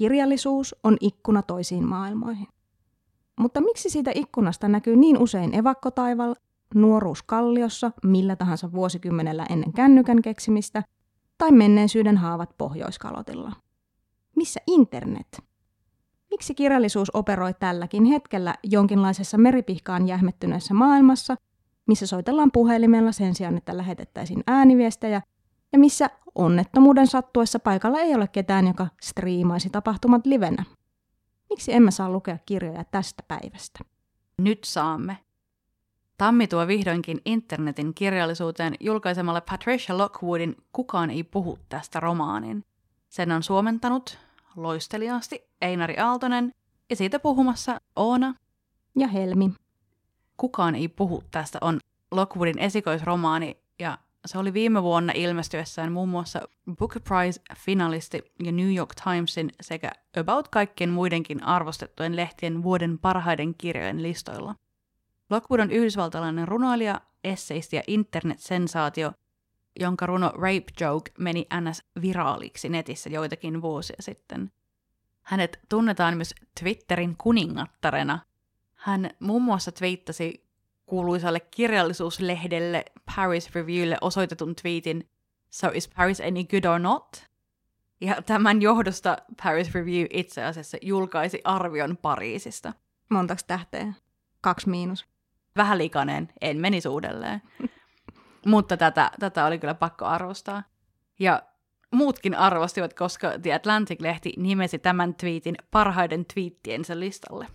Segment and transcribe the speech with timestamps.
[0.00, 2.46] kirjallisuus on ikkuna toisiin maailmoihin.
[3.40, 6.34] Mutta miksi siitä ikkunasta näkyy niin usein evakkotaival,
[6.74, 10.82] nuoruus kalliossa, millä tahansa vuosikymmenellä ennen kännykän keksimistä,
[11.38, 13.52] tai menneisyyden haavat pohjoiskalotilla?
[14.36, 15.42] Missä internet?
[16.30, 21.36] Miksi kirjallisuus operoi tälläkin hetkellä jonkinlaisessa meripihkaan jähmettyneessä maailmassa,
[21.86, 25.22] missä soitellaan puhelimella sen sijaan, että lähetettäisiin ääniviestejä,
[25.72, 30.64] ja missä onnettomuuden sattuessa paikalla ei ole ketään, joka striimaisi tapahtumat livenä?
[31.50, 33.78] Miksi emme saa lukea kirjoja tästä päivästä?
[34.38, 35.18] Nyt saamme.
[36.18, 42.64] Tammi tuo vihdoinkin internetin kirjallisuuteen julkaisemalla Patricia Lockwoodin Kukaan ei puhu tästä romaanin.
[43.08, 44.18] Sen on suomentanut
[44.56, 46.54] loisteliaasti Einari Aaltonen
[46.90, 48.34] ja siitä puhumassa Oona
[48.96, 49.50] ja Helmi.
[50.36, 51.78] Kukaan ei puhu tästä on
[52.10, 56.40] Lockwoodin esikoisromaani ja se oli viime vuonna ilmestyessään muun muassa
[56.76, 64.02] Booker Prize-finalisti ja New York Timesin sekä about kaikkien muidenkin arvostettujen lehtien vuoden parhaiden kirjojen
[64.02, 64.54] listoilla.
[65.30, 69.12] Lockwood on yhdysvaltalainen runoilija, esseisti ja internetsensaatio,
[69.80, 71.82] jonka runo Rape Joke meni ns.
[72.02, 74.52] viraaliksi netissä joitakin vuosia sitten.
[75.22, 78.18] Hänet tunnetaan myös Twitterin kuningattarena.
[78.74, 80.49] Hän muun muassa twiittasi
[80.90, 82.84] kuuluisalle kirjallisuuslehdelle
[83.16, 85.08] Paris Reviewlle osoitetun tweetin
[85.50, 87.26] So is Paris any good or not?
[88.00, 92.72] Ja tämän johdosta Paris Review itse asiassa julkaisi arvion Pariisista.
[93.10, 93.92] Montaks tähteä?
[94.40, 95.06] Kaksi miinus.
[95.56, 97.42] Vähän likaneen, en menisi uudelleen.
[98.46, 100.62] Mutta tätä, tätä oli kyllä pakko arvostaa.
[101.18, 101.42] Ja
[101.90, 107.46] muutkin arvostivat, koska The Atlantic-lehti nimesi tämän tweetin parhaiden twiittiensä listalle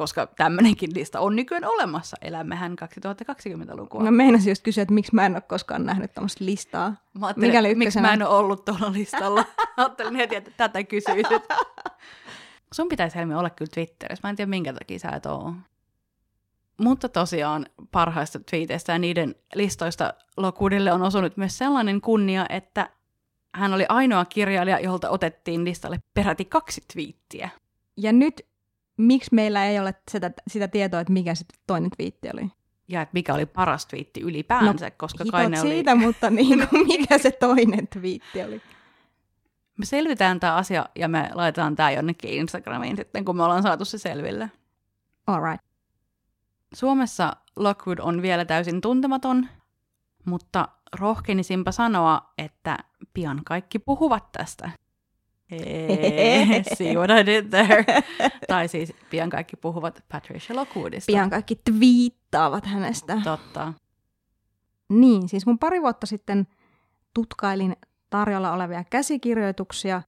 [0.00, 2.16] koska tämmöinenkin lista on nykyään olemassa.
[2.22, 4.02] Elämmehän 2020-lukua.
[4.02, 6.94] No meinasin just kysyä, että miksi mä en ole koskaan nähnyt tämmöistä listaa.
[7.18, 9.44] Mä ajattelin, miksi mä en ole ollut tuolla listalla.
[9.76, 11.42] ajattelin heti, että tätä kysyisit.
[12.74, 14.20] Sun pitäisi Helmi olla kyllä Twitterissä.
[14.26, 15.52] Mä en tiedä, minkä takia sä et ole.
[16.78, 22.90] Mutta tosiaan parhaista tweeteistä ja niiden listoista Lokudille on osunut myös sellainen kunnia, että
[23.54, 27.50] hän oli ainoa kirjailija, jolta otettiin listalle peräti kaksi twiittiä.
[27.96, 28.49] Ja nyt
[29.00, 32.50] miksi meillä ei ole sitä, sitä tietoa, että mikä se toinen twiitti oli?
[32.88, 35.70] Ja että mikä oli paras twiitti ylipäänsä, no, koska kai ne oli...
[35.70, 38.62] siitä, mutta niin kuin, mikä se toinen twiitti oli?
[39.78, 43.84] Me selvitään tämä asia ja me laitetaan tämä jonnekin Instagramiin sitten, kun me ollaan saatu
[43.84, 44.50] se selville.
[45.26, 45.64] All right.
[46.74, 49.48] Suomessa Lockwood on vielä täysin tuntematon,
[50.24, 50.68] mutta
[50.98, 52.78] rohkenisinpa sanoa, että
[53.14, 54.70] pian kaikki puhuvat tästä.
[56.76, 57.84] See what I did there.
[58.48, 61.12] tai siis pian kaikki puhuvat Patricia Lockwoodista.
[61.12, 63.20] Pian kaikki twiittaavat hänestä.
[63.24, 63.72] Totta.
[64.88, 66.46] Niin, siis kun pari vuotta sitten
[67.14, 67.76] tutkailin
[68.10, 70.02] tarjolla olevia käsikirjoituksia,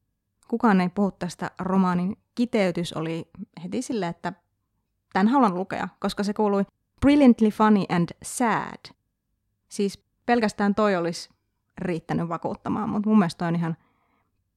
[0.49, 3.29] kukaan ei puhu tästä romaanin kiteytys oli
[3.63, 4.33] heti sille, että
[5.13, 6.65] tämän haluan lukea, koska se kuului
[7.01, 8.95] Brilliantly funny and sad.
[9.69, 11.31] Siis pelkästään toi olisi
[11.79, 13.77] riittänyt vakuuttamaan, mutta mun mielestä toi on ihan–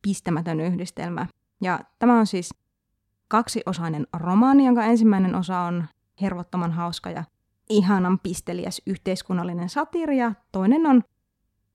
[0.06, 1.28] pistämätön yhdistelmä.
[1.62, 2.50] Ja tämä on siis
[3.28, 5.86] kaksiosainen romaani, jonka ensimmäinen osa on
[6.22, 7.24] hervottoman hauska ja
[7.70, 11.04] ihanan pisteliäs yhteiskunnallinen satiiri, ja toinen on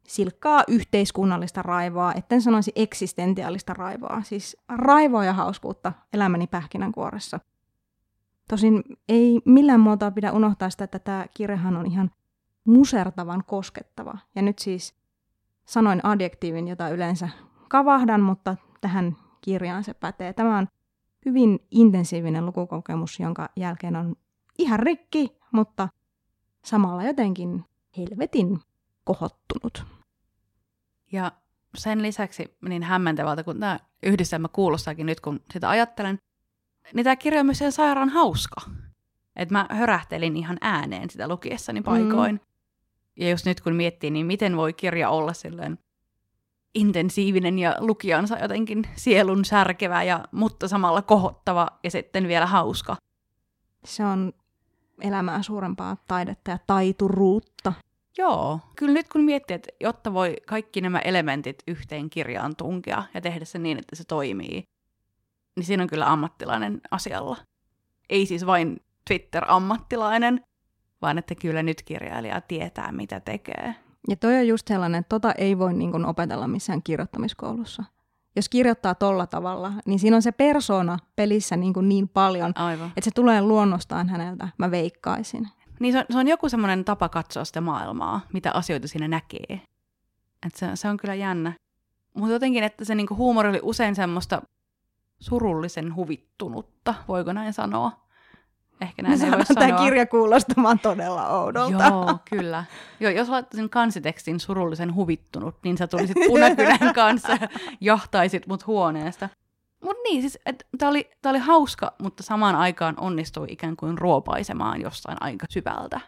[0.06, 7.40] silkkaa yhteiskunnallista raivoa, etten sanoisi eksistentiaalista raivoa, siis raivoa ja hauskuutta elämäni pähkinänkuoressa.
[8.48, 12.10] Tosin ei millään muotoa pidä unohtaa sitä, että tämä kirjahan on ihan
[12.64, 14.18] musertavan koskettava.
[14.34, 14.94] Ja nyt siis
[15.64, 17.28] sanoin adjektiivin, jota yleensä
[17.70, 20.32] kavahdan, mutta tähän kirjaan se pätee.
[20.32, 20.68] Tämä on
[21.26, 24.16] hyvin intensiivinen lukukokemus, jonka jälkeen on
[24.58, 25.88] ihan rikki, mutta
[26.64, 27.64] samalla jotenkin
[27.96, 28.60] helvetin
[29.04, 29.84] kohottunut.
[31.12, 31.32] Ja
[31.74, 36.18] sen lisäksi niin hämmentävältä, kun tämä yhdistelmä kuulostaakin nyt, kun sitä ajattelen,
[36.94, 38.60] niin tämä kirja on myös sen sairaan hauska.
[39.36, 42.34] Että mä hörähtelin ihan ääneen sitä lukiessani paikoin.
[42.34, 42.40] Mm.
[43.16, 45.78] Ja just nyt kun miettii, niin miten voi kirja olla silleen
[46.74, 52.96] intensiivinen ja lukijansa jotenkin sielun särkevä, ja, mutta samalla kohottava ja sitten vielä hauska.
[53.84, 54.32] Se on
[55.00, 57.72] elämää suurempaa taidetta ja taituruutta.
[58.18, 63.20] Joo, kyllä nyt kun miettii, että jotta voi kaikki nämä elementit yhteen kirjaan tunkea ja
[63.20, 64.62] tehdä se niin, että se toimii,
[65.56, 67.36] niin siinä on kyllä ammattilainen asialla.
[68.10, 70.44] Ei siis vain Twitter-ammattilainen,
[71.02, 73.74] vaan että kyllä nyt kirjailija tietää, mitä tekee.
[74.08, 77.84] Ja toi on just sellainen, että tota ei voi niin kuin opetella missään kirjoittamiskoulussa.
[78.36, 82.88] Jos kirjoittaa tolla tavalla, niin siinä on se persona pelissä niin, kuin niin paljon, Aivan.
[82.88, 85.48] että se tulee luonnostaan häneltä, mä veikkaisin.
[85.80, 89.60] Niin se on, se on joku semmoinen tapa katsoa sitä maailmaa, mitä asioita siinä näkee.
[90.46, 91.52] Et se, se on kyllä jännä.
[92.14, 94.42] Mutta jotenkin, että se niinku huumori oli usein semmoista
[95.20, 98.06] surullisen huvittunutta, voiko näin sanoa?
[98.80, 99.68] Ehkä näin ei voi sanoa.
[99.68, 101.84] Tämä kirja kuulostamaan todella oudolta.
[101.84, 102.64] Joo, kyllä.
[103.00, 107.48] Joo, jos laittaisin kansitekstin surullisen huvittunut, niin sä tulisit punakynän kanssa ja
[107.80, 109.28] jahtaisit mut huoneesta.
[109.84, 110.38] Mut niin, siis
[110.78, 116.00] tämä oli, tää oli hauska, mutta samaan aikaan onnistui ikään kuin ruopaisemaan jostain aika syvältä.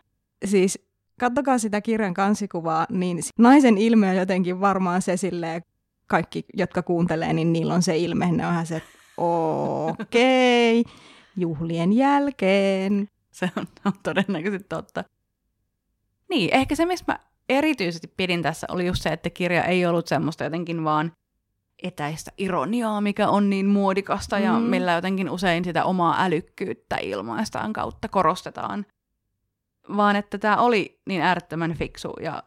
[0.44, 0.78] Siis
[1.20, 5.62] kattokaa sitä kirjan kansikuvaa, niin naisen ilme on jotenkin varmaan se silleen,
[6.06, 8.32] kaikki, jotka kuuntelee, niin niillä on se ilme.
[8.32, 8.82] Ne onhan se,
[9.16, 10.92] okei, okay,
[11.36, 13.08] juhlien jälkeen.
[13.30, 15.04] Se on, on todennäköisesti totta.
[16.30, 17.18] Niin, ehkä se, mistä mä
[17.48, 21.12] erityisesti pidin tässä, oli just se, että kirja ei ollut semmoista jotenkin vaan
[21.82, 24.44] etäistä ironiaa, mikä on niin muodikasta mm.
[24.44, 28.86] ja millä jotenkin usein sitä omaa älykkyyttä ilmaistaan kautta korostetaan.
[29.96, 32.42] Vaan että tämä oli niin äärettömän fiksu ja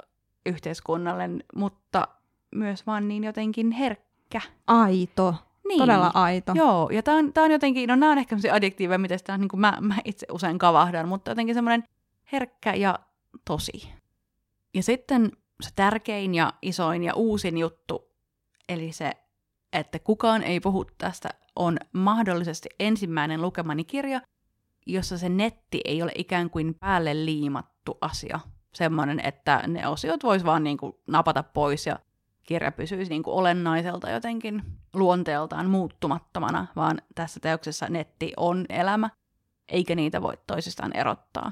[0.46, 2.08] yhteiskunnallinen, mutta
[2.56, 4.42] myös vaan niin jotenkin herkkä.
[4.68, 5.36] Aito.
[5.68, 5.80] Niin.
[5.80, 6.52] Todella aito.
[6.56, 9.38] Joo, ja tämä on, tää on jotenkin, no nämä on ehkä sellaisia adjektiiveja, mitä sitä
[9.38, 11.84] niin kuin mä, mä itse usein kavahdan, mutta jotenkin semmoinen
[12.32, 13.00] herkkä ja
[13.46, 13.90] tosi.
[14.74, 15.32] Ja sitten
[15.62, 18.12] se tärkein ja isoin ja uusin juttu,
[18.70, 19.12] eli se,
[19.74, 24.22] että kukaan ei puhu tästä, on mahdollisesti ensimmäinen lukemani kirja,
[24.86, 28.40] jossa se netti ei ole ikään kuin päälle liimattu asia.
[28.74, 32.00] Semmoinen, että ne osiot vois vaan niin kuin napata pois ja
[32.46, 34.64] kirja pysyisi niin kuin olennaiselta jotenkin
[34.94, 39.10] luonteeltaan muuttumattomana, vaan tässä teoksessa netti on elämä,
[39.70, 41.52] eikä niitä voi toisistaan erottaa.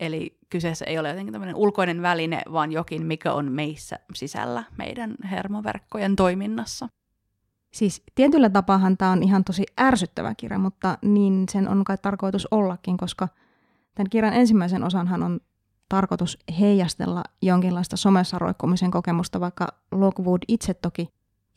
[0.00, 5.14] Eli kyseessä ei ole jotenkin tämmöinen ulkoinen väline, vaan jokin, mikä on meissä sisällä meidän
[5.30, 6.88] hermoverkkojen toiminnassa.
[7.72, 12.48] Siis tietyllä tapaahan tämä on ihan tosi ärsyttävä kirja, mutta niin sen on kai tarkoitus
[12.50, 13.28] ollakin, koska
[13.94, 15.40] tämän kirjan ensimmäisen osanhan on
[15.92, 21.08] tarkoitus heijastella jonkinlaista somessa roikkumisen kokemusta, vaikka Lockwood itse toki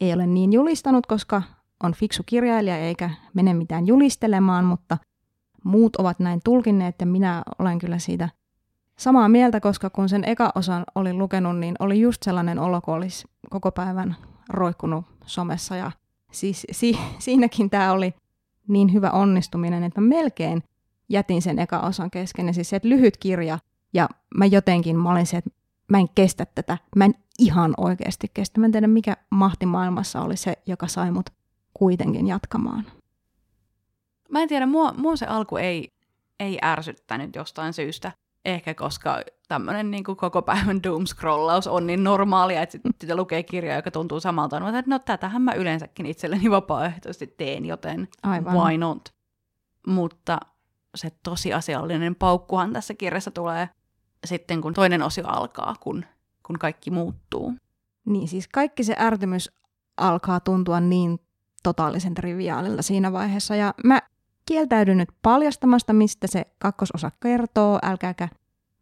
[0.02, 1.42] ei ole niin julistanut, koska
[1.84, 4.98] on fiksu kirjailija eikä mene mitään julistelemaan, mutta
[5.64, 8.30] muut ovat näin tulkinneet ja minä olen kyllä siitä
[8.98, 12.94] samaa mieltä, koska kun sen eka osan olin lukenut, niin oli just sellainen olo, kun
[12.94, 14.16] olisi koko päivän
[14.50, 15.92] roikkunut somessa ja
[16.32, 18.14] siis si- siinäkin tämä oli
[18.68, 20.64] niin hyvä onnistuminen, että mä melkein
[21.10, 22.48] jätin sen eka osan kesken.
[22.48, 23.60] Ja siis se, lyhyt kirja–
[23.96, 25.50] ja mä jotenkin, mä olin se, että
[25.92, 26.78] mä en kestä tätä.
[26.96, 28.60] Mä en ihan oikeasti kestä.
[28.60, 31.30] Mä en tiedä, mikä mahti maailmassa oli se, joka sai mut
[31.74, 32.86] kuitenkin jatkamaan.
[34.30, 35.94] Mä en tiedä, mua, mua se alku ei,
[36.40, 38.12] ei ärsyttänyt jostain syystä.
[38.46, 43.92] Ehkä koska tämmöinen niin koko päivän doom-scrollaus on niin normaalia, että sitten lukee kirja, joka
[43.92, 44.60] tuntuu samalta.
[44.60, 48.54] Mä että no tätähän mä yleensäkin itselleni vapaaehtoisesti teen, joten Aivan.
[48.54, 49.14] why not?
[49.88, 50.38] Mutta
[50.96, 53.70] se tosiasiallinen paukkuhan tässä kirjassa tulee
[54.26, 56.06] sitten, kun toinen osio alkaa, kun,
[56.46, 57.54] kun kaikki muuttuu.
[58.06, 59.52] Niin, siis kaikki se ärtymys
[59.98, 61.20] alkaa tuntua niin
[61.64, 63.56] totaalisen triviaalilla siinä vaiheessa.
[63.56, 64.02] Ja mä
[64.46, 67.80] kieltäydyn nyt paljastamasta, mistä se kakkososa kertoo.
[67.84, 68.30] Älkääkä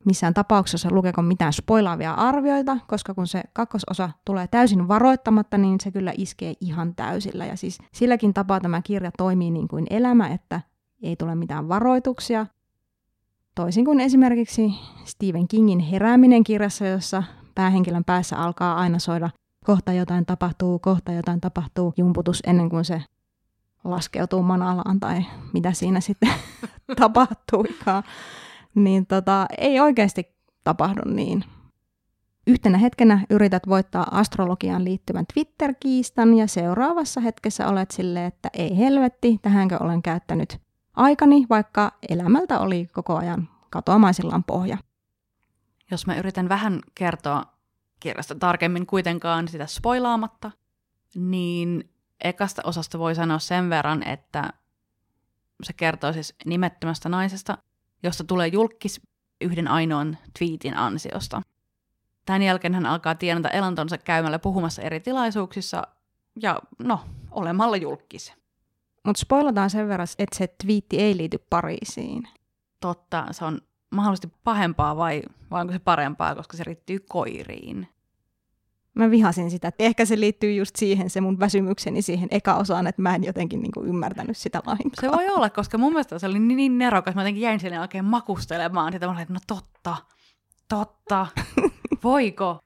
[0.06, 5.92] missään tapauksessa lukeko mitään spoilaavia arvioita, koska kun se kakkososa tulee täysin varoittamatta, niin se
[5.92, 7.46] kyllä iskee ihan täysillä.
[7.46, 10.62] Ja siis silläkin tapaa tämä kirja toimii niin kuin elämä, että
[11.02, 12.46] ei tule mitään varoituksia.
[13.56, 14.74] Toisin kuin esimerkiksi
[15.06, 17.24] Stephen Kingin herääminen kirjassa, jossa
[17.56, 19.30] päähenkilön päässä alkaa aina soida
[19.66, 23.02] kohta jotain tapahtuu, kohta jotain tapahtuu, jumputus ennen kuin se
[23.84, 26.30] laskeutuu manalaan tai mitä siinä sitten
[27.00, 28.04] tapahtuikaan.
[28.76, 31.44] Niin tota, ei oikeasti tapahdu niin.
[32.48, 39.40] Yhtenä hetkenä yrität voittaa astrologiaan liittyvän Twitter-kiistan ja seuraavassa hetkessä olet silleen, että ei helvetti,
[39.42, 40.63] tähänkö olen käyttänyt
[40.96, 44.78] aikani, vaikka elämältä oli koko ajan katoamaisillaan pohja.
[45.92, 47.44] Jos mä yritän vähän kertoa
[48.00, 50.52] kirjasta tarkemmin kuitenkaan sitä spoilaamatta,
[51.16, 51.90] niin
[52.24, 54.54] ekasta osasta voi sanoa sen verran, että
[55.64, 57.58] se kertoo siis nimettömästä naisesta,
[58.04, 59.02] josta tulee julkis
[59.42, 61.42] yhden ainoan tweetin ansiosta.
[62.26, 65.88] Tämän jälkeen hän alkaa tienata elantonsa käymällä puhumassa eri tilaisuuksissa
[66.42, 67.00] ja no,
[67.32, 68.34] olemalla julkis.
[69.06, 72.28] Mutta spoilataan sen verran, että se twiitti ei liity Pariisiin.
[72.80, 77.88] Totta, se on mahdollisesti pahempaa vai, vai onko se parempaa, koska se liittyy koiriin?
[78.94, 79.72] Mä vihasin sitä.
[79.80, 83.62] Ehkä se liittyy just siihen, se mun väsymykseni siihen eka osaan, että mä en jotenkin
[83.62, 84.92] niinku ymmärtänyt sitä lainkaan.
[85.02, 87.16] Se voi olla, koska mun mielestä se oli niin, niin nerokas.
[87.16, 88.94] Mä jotenkin jäin sinne oikein makustelemaan.
[88.94, 89.96] Sitä mä olin, että no totta,
[90.70, 91.28] totta,
[92.04, 92.60] voiko?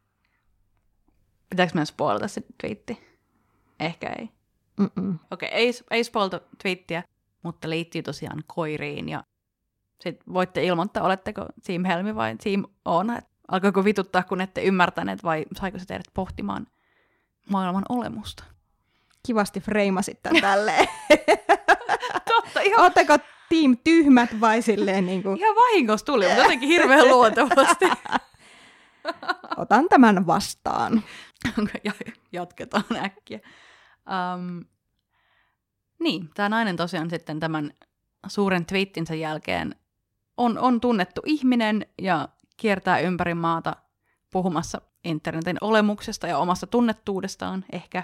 [1.49, 2.99] Pitääkö mä spoilata se twiitti?
[3.79, 4.36] Ehkä ei.
[4.79, 7.03] Okei, okay, ei, ei spoilta twiittiä,
[7.43, 9.09] mutta liittyy tosiaan koiriin.
[9.09, 9.23] Ja
[10.03, 13.19] sitten voitte ilmoittaa, oletteko Team Helmi vai Team Oona.
[13.47, 16.67] Alkoiko vituttaa, kun ette ymmärtäneet vai saiko se teidät pohtimaan
[17.49, 18.43] maailman olemusta?
[19.27, 20.87] kivasti freimasit tämän tälleen.
[22.33, 23.17] Totta, ihan, Ootteko
[23.49, 27.85] team tyhmät vai silleen niin kuin, ihan vahingossa tuli, mutta jotenkin hirveän luontevasti.
[29.57, 31.03] otan tämän vastaan.
[31.83, 31.91] ja
[32.31, 33.39] jatketaan äkkiä.
[34.07, 34.65] Um,
[35.99, 37.73] niin, tämä nainen tosiaan sitten tämän
[38.27, 39.75] suuren twiittinsä jälkeen
[40.37, 43.75] on, on tunnettu ihminen ja kiertää ympäri maata
[44.31, 48.03] puhumassa internetin olemuksesta ja omasta tunnettuudestaan ehkä.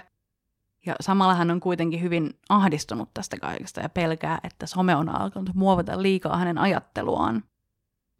[0.86, 5.54] Ja samalla hän on kuitenkin hyvin ahdistunut tästä kaikesta ja pelkää, että some on alkanut
[5.54, 7.44] muovata liikaa hänen ajatteluaan.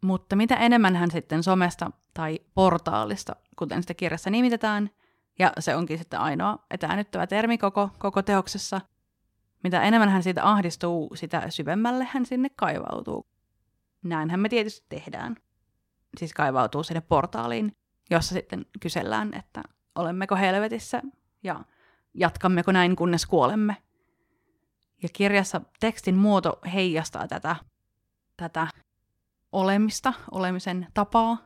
[0.03, 4.89] Mutta mitä enemmän hän sitten somesta tai portaalista, kuten sitä kirjassa nimitetään,
[5.39, 8.81] ja se onkin sitten ainoa etäännyttävä termi koko, koko teoksessa,
[9.63, 13.27] mitä enemmän hän siitä ahdistuu, sitä syvemmälle hän sinne kaivautuu.
[14.03, 15.35] Näinhän me tietysti tehdään.
[16.17, 17.75] Siis kaivautuu sinne portaaliin,
[18.09, 19.63] jossa sitten kysellään, että
[19.95, 21.01] olemmeko helvetissä
[21.43, 21.65] ja
[22.13, 23.77] jatkammeko näin kunnes kuolemme.
[25.03, 27.55] Ja kirjassa tekstin muoto heijastaa tätä,
[28.37, 28.67] tätä
[29.51, 31.37] olemista, olemisen tapaa,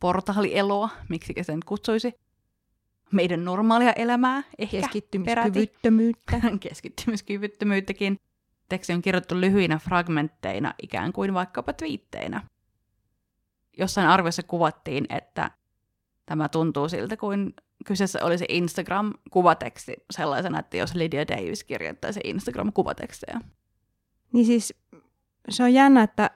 [0.00, 2.14] portaalieloa, miksi sen kutsuisi,
[3.12, 6.40] meidän normaalia elämää, ehkä Keskittymiskyvyttömyyttä.
[6.60, 8.20] Keskittymiskyvyttömyyttäkin.
[8.68, 12.42] Teksti on kirjoittu lyhyinä fragmentteina, ikään kuin vaikkapa twiitteinä.
[13.78, 15.50] Jossain arviossa kuvattiin, että
[16.26, 17.54] tämä tuntuu siltä, kuin
[17.86, 23.40] kyseessä olisi Instagram-kuvateksti sellaisena, että jos Lydia Davis kirjoittaisi Instagram-kuvatekstejä.
[24.32, 24.74] Niin siis
[25.48, 26.30] se on jännä, että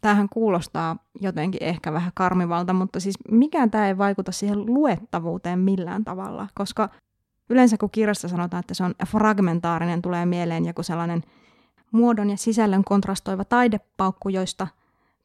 [0.00, 6.04] tämähän kuulostaa jotenkin ehkä vähän karmivalta, mutta siis mikään tämä ei vaikuta siihen luettavuuteen millään
[6.04, 6.88] tavalla, koska
[7.50, 11.22] yleensä kun kirjassa sanotaan, että se on fragmentaarinen, tulee mieleen joku sellainen
[11.92, 14.66] muodon ja sisällön kontrastoiva taidepaukku, joista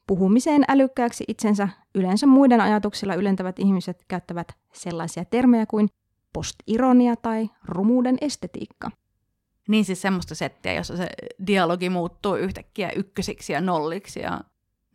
[0.06, 5.88] puhumiseen älykkääksi itsensä yleensä muiden ajatuksilla ylentävät ihmiset käyttävät sellaisia termejä kuin
[6.32, 8.90] postironia tai rumuuden estetiikka.
[9.68, 11.08] Niin siis semmoista settiä, jossa se
[11.46, 14.40] dialogi muuttuu yhtäkkiä ykkösiksi ja nolliksi ja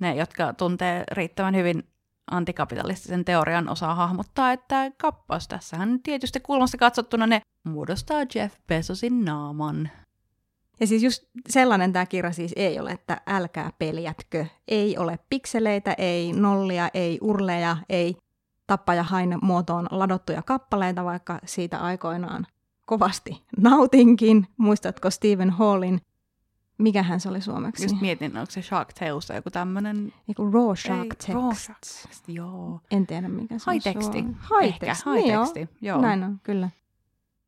[0.01, 1.83] ne, jotka tuntee riittävän hyvin
[2.31, 9.89] antikapitalistisen teorian osaa hahmottaa, että kappas tässähän tietysti kulmasta katsottuna ne muodostaa Jeff Bezosin naaman.
[10.79, 14.45] Ja siis just sellainen tämä kirja siis ei ole, että älkää peljätkö.
[14.67, 18.17] Ei ole pikseleitä, ei nollia, ei urleja, ei
[18.67, 22.47] tappaja hain muotoon ladottuja kappaleita, vaikka siitä aikoinaan
[22.85, 24.47] kovasti nautinkin.
[24.57, 26.01] Muistatko Stephen Hallin
[26.81, 27.83] Mikähän se oli suomeksi?
[27.83, 30.13] Just mietin, onko se Shark Tales tai joku tämmöinen...
[30.27, 31.29] Eiku Raw Shark Text.
[31.29, 32.79] Raw Shark Text, joo.
[32.91, 34.17] En tiedä mikä se High teksti.
[34.17, 34.25] on.
[34.35, 35.05] High Ehkä, text.
[35.05, 35.69] high Niin teksti, joo.
[35.81, 36.01] joo.
[36.01, 36.69] Näin on, kyllä.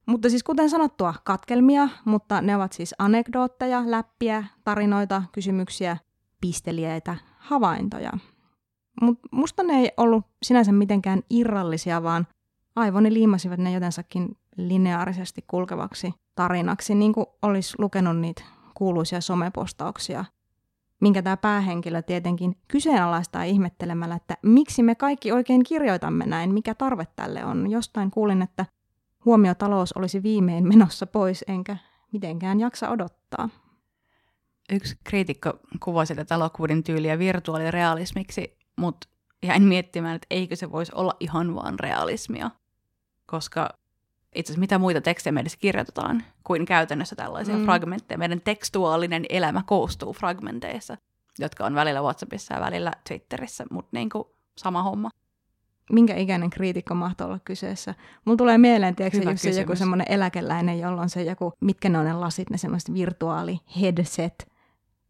[0.06, 5.98] Mutta siis kuten sanottua, katkelmia, mutta ne ovat siis anekdootteja, läppiä, tarinoita, kysymyksiä,
[6.42, 8.12] pisteliäitä, havaintoja.
[9.02, 12.28] Mutta musta ne ei ollut sinänsä mitenkään irrallisia, vaan
[12.76, 20.26] aivoni liimasivat ne jotensakin lineaarisesti kulkevaksi tarinaksi, niin kuin olisi lukenut niitä kuuluisia somepostauksia,
[21.00, 27.08] minkä tämä päähenkilö tietenkin kyseenalaistaa ihmettelemällä, että miksi me kaikki oikein kirjoitamme näin, mikä tarve
[27.16, 27.72] tälle on.
[27.72, 28.66] Jostain kuulin, että
[29.26, 31.78] huomiotalous olisi viimein menossa pois, enkä
[32.12, 33.50] mitenkään jaksa odottaa.
[34.72, 35.54] Yksi kriitikko
[35.84, 39.08] kuvasi tätä Lockwoodin tyyliä virtuaalirealismiksi, mutta
[39.44, 42.52] jäin miettimään, että eikö se voisi olla ihan vaan realismia.
[43.26, 43.70] Koska
[44.36, 47.64] itse asiassa mitä muita tekstejä me edes kirjoitetaan kuin käytännössä tällaisia mm.
[47.64, 48.18] fragmentteja.
[48.18, 50.98] Meidän tekstuaalinen elämä koostuu fragmenteissa,
[51.40, 54.24] jotka on välillä WhatsAppissa ja välillä Twitterissä, mutta niin kuin
[54.58, 55.10] sama homma.
[55.92, 57.96] Minkä ikäinen kriitikko mahtoi olla kyseessä?
[58.26, 62.00] Mulla tulee mieleen, tiedätkö, Hyvä se joku semmoinen eläkeläinen, jolla on se joku, mitkä ne
[62.00, 64.52] on ne lasit, ne semmoiset virtuaali headset,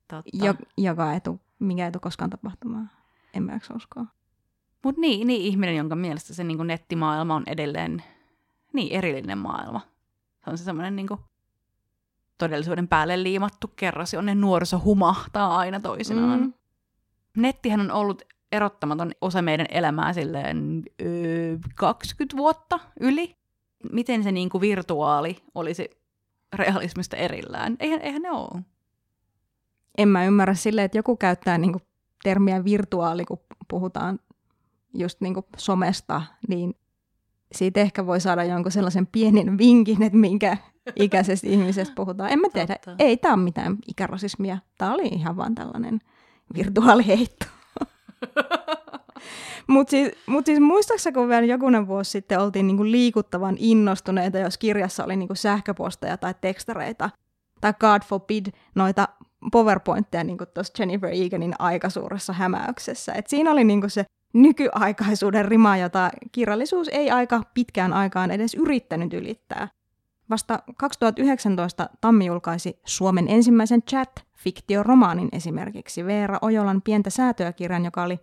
[0.07, 0.45] Totta.
[0.45, 2.91] jo, joka ei tuu, mikä ei tule koskaan tapahtumaan.
[3.33, 4.05] En mä uskoa.
[4.83, 8.03] Mutta niin, niin ihminen, jonka mielestä se niin nettimaailma on edelleen
[8.73, 9.81] niin erillinen maailma.
[10.43, 11.07] Se on se semmoinen niin
[12.37, 16.39] todellisuuden päälle liimattu kerros, jonne nuoriso humahtaa aina toisinaan.
[16.39, 16.53] Mm.
[17.37, 23.35] Nettihän on ollut erottamaton osa meidän elämää silleen öö, 20 vuotta yli.
[23.91, 25.89] Miten se niin kuin virtuaali olisi
[26.53, 27.75] realismista erillään?
[27.79, 28.61] Eihän, eihän ne ole.
[29.97, 31.79] En mä ymmärrä silleen, että joku käyttää niinku
[32.23, 34.19] termiä virtuaali, kun puhutaan
[34.93, 36.75] just niinku somesta, niin
[37.57, 40.57] siitä ehkä voi saada jonkun sellaisen pienen vinkin, että minkä
[40.95, 42.31] ikäisestä ihmisestä puhutaan.
[42.31, 42.95] En mä tiedä, Totta.
[42.99, 44.57] ei tämä ole mitään ikärasismia.
[44.77, 45.99] Tämä oli ihan vaan tällainen
[46.57, 47.45] virtuaaliheitto.
[49.67, 54.57] Mutta siis, mut siis muistaaksä, kun vielä jokunen vuosi sitten oltiin niinku liikuttavan innostuneita, jos
[54.57, 57.09] kirjassa oli niinku sähköposteja tai tekstareita,
[57.61, 58.45] tai God forbid,
[58.75, 59.07] noita
[59.51, 63.13] PowerPointteja niin tuossa Jennifer Eganin aikaisuuressa hämäyksessä.
[63.13, 69.13] Et siinä oli niinku se nykyaikaisuuden rima, jota kirjallisuus ei aika pitkään aikaan edes yrittänyt
[69.13, 69.67] ylittää.
[70.29, 78.19] vasta 2019 Tammi julkaisi Suomen ensimmäisen chat-fiktioromaanin esimerkiksi Veera Ojolan pientä säätöäkirjan, joka oli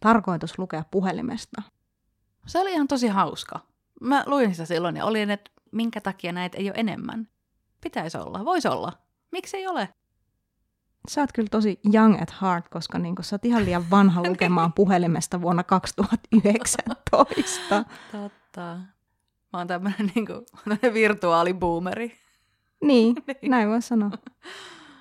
[0.00, 1.62] tarkoitus lukea puhelimesta.
[2.46, 3.60] Se oli ihan tosi hauska.
[4.00, 7.28] Mä luin sitä silloin ja olin, että minkä takia näitä ei ole enemmän.
[7.80, 8.92] Pitäisi olla, voisi olla.
[9.32, 9.88] Miksi ei ole?
[11.08, 14.72] Sä oot kyllä tosi young at heart, koska niin sä oot ihan liian vanha lukemaan
[14.72, 17.84] puhelimesta vuonna 2019.
[18.12, 18.76] Totta.
[19.52, 20.46] Mä oon tämmönen, niin kuin,
[20.94, 22.12] virtuaaliboomeri.
[22.80, 24.10] Niin, niin, näin voi sanoa.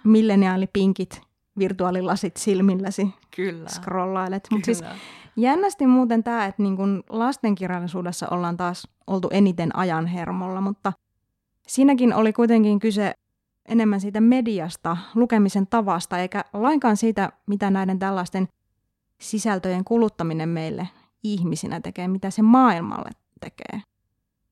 [0.03, 1.21] Milleniaalipinkit
[1.57, 3.69] virtuaalilasit silmilläsi Kyllä.
[3.69, 4.47] scrollailet.
[4.51, 4.83] Mutta siis
[5.35, 10.93] jännästi muuten tämä, että niin kun lastenkirjallisuudessa ollaan taas oltu eniten ajan hermolla, mutta
[11.67, 13.13] siinäkin oli kuitenkin kyse
[13.65, 18.47] enemmän siitä mediasta, lukemisen tavasta, eikä lainkaan siitä, mitä näiden tällaisten
[19.21, 20.89] sisältöjen kuluttaminen meille
[21.23, 23.81] ihmisinä tekee, mitä se maailmalle tekee.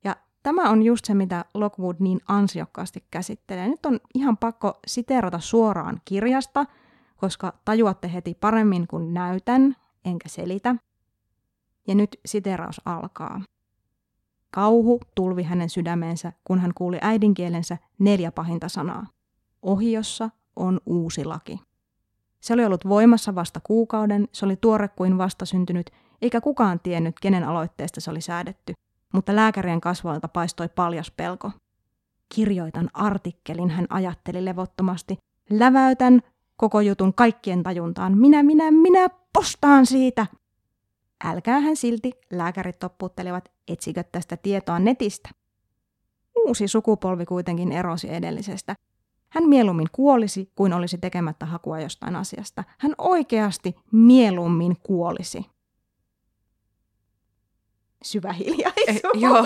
[0.03, 3.67] Ja tämä on just se, mitä Lockwood niin ansiokkaasti käsittelee.
[3.67, 6.65] Nyt on ihan pakko siterata suoraan kirjasta,
[7.15, 9.75] koska tajuatte heti paremmin kuin näytän,
[10.05, 10.75] enkä selitä.
[11.87, 13.41] Ja nyt siteraus alkaa.
[14.51, 19.07] Kauhu tulvi hänen sydämeensä, kun hän kuuli äidinkielensä neljä pahinta sanaa.
[19.61, 21.59] Ohiossa on uusi laki.
[22.39, 25.89] Se oli ollut voimassa vasta kuukauden, se oli tuore kuin vastasyntynyt,
[26.21, 28.73] eikä kukaan tiennyt, kenen aloitteesta se oli säädetty,
[29.13, 31.51] mutta lääkärien kasvoilta paistoi paljas pelko.
[32.35, 35.17] Kirjoitan artikkelin, hän ajatteli levottomasti.
[35.49, 36.21] Läväytän
[36.57, 38.17] koko jutun kaikkien tajuntaan.
[38.17, 40.27] Minä, minä, minä postaan siitä!
[41.23, 45.29] Älkää hän silti, lääkärit toppuuttelivat, etsikö tästä tietoa netistä.
[46.47, 48.75] Uusi sukupolvi kuitenkin erosi edellisestä.
[49.29, 52.63] Hän mieluummin kuolisi kuin olisi tekemättä hakua jostain asiasta.
[52.77, 55.45] Hän oikeasti mieluummin kuolisi.
[58.03, 59.13] Syvä hiljaisuus.
[59.15, 59.43] Eh, joo,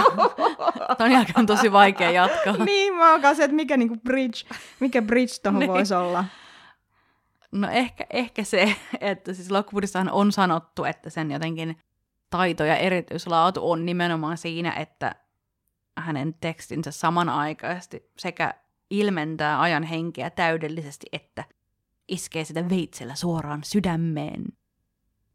[0.97, 2.57] ton jälkeen on tosi vaikea jatkaa.
[2.65, 4.39] niin, mä oon kanssa, että mikä niinku bridge,
[4.79, 5.71] mikä bridge tuohon niin.
[5.71, 6.25] voisi olla.
[7.51, 11.77] No ehkä, ehkä se, että siis Lockwoodissahan on sanottu, että sen jotenkin
[12.29, 15.15] taito ja erityislaatu on nimenomaan siinä, että
[15.97, 18.53] hänen tekstinsä samanaikaisesti sekä
[18.89, 21.43] ilmentää ajan henkeä täydellisesti, että
[22.07, 24.45] iskee sitä veitsellä suoraan sydämeen.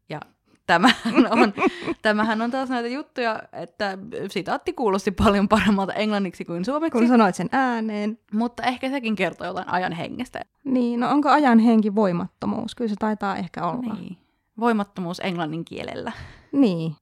[0.09, 0.19] Ja
[0.67, 1.53] tämähän on,
[2.01, 3.97] tämähän on taas näitä juttuja, että
[4.29, 6.99] sitaatti kuulosti paljon paremmalta englanniksi kuin suomeksi.
[6.99, 8.19] Kun sanoit sen ääneen.
[8.33, 10.39] Mutta ehkä sekin kertoo jotain ajan hengestä.
[10.63, 12.75] Niin, no onko ajan henki voimattomuus?
[12.75, 13.93] Kyllä se taitaa ehkä olla.
[13.93, 14.17] Niin.
[14.61, 16.11] Voimattomuus englannin kielellä.
[16.51, 16.95] Niin.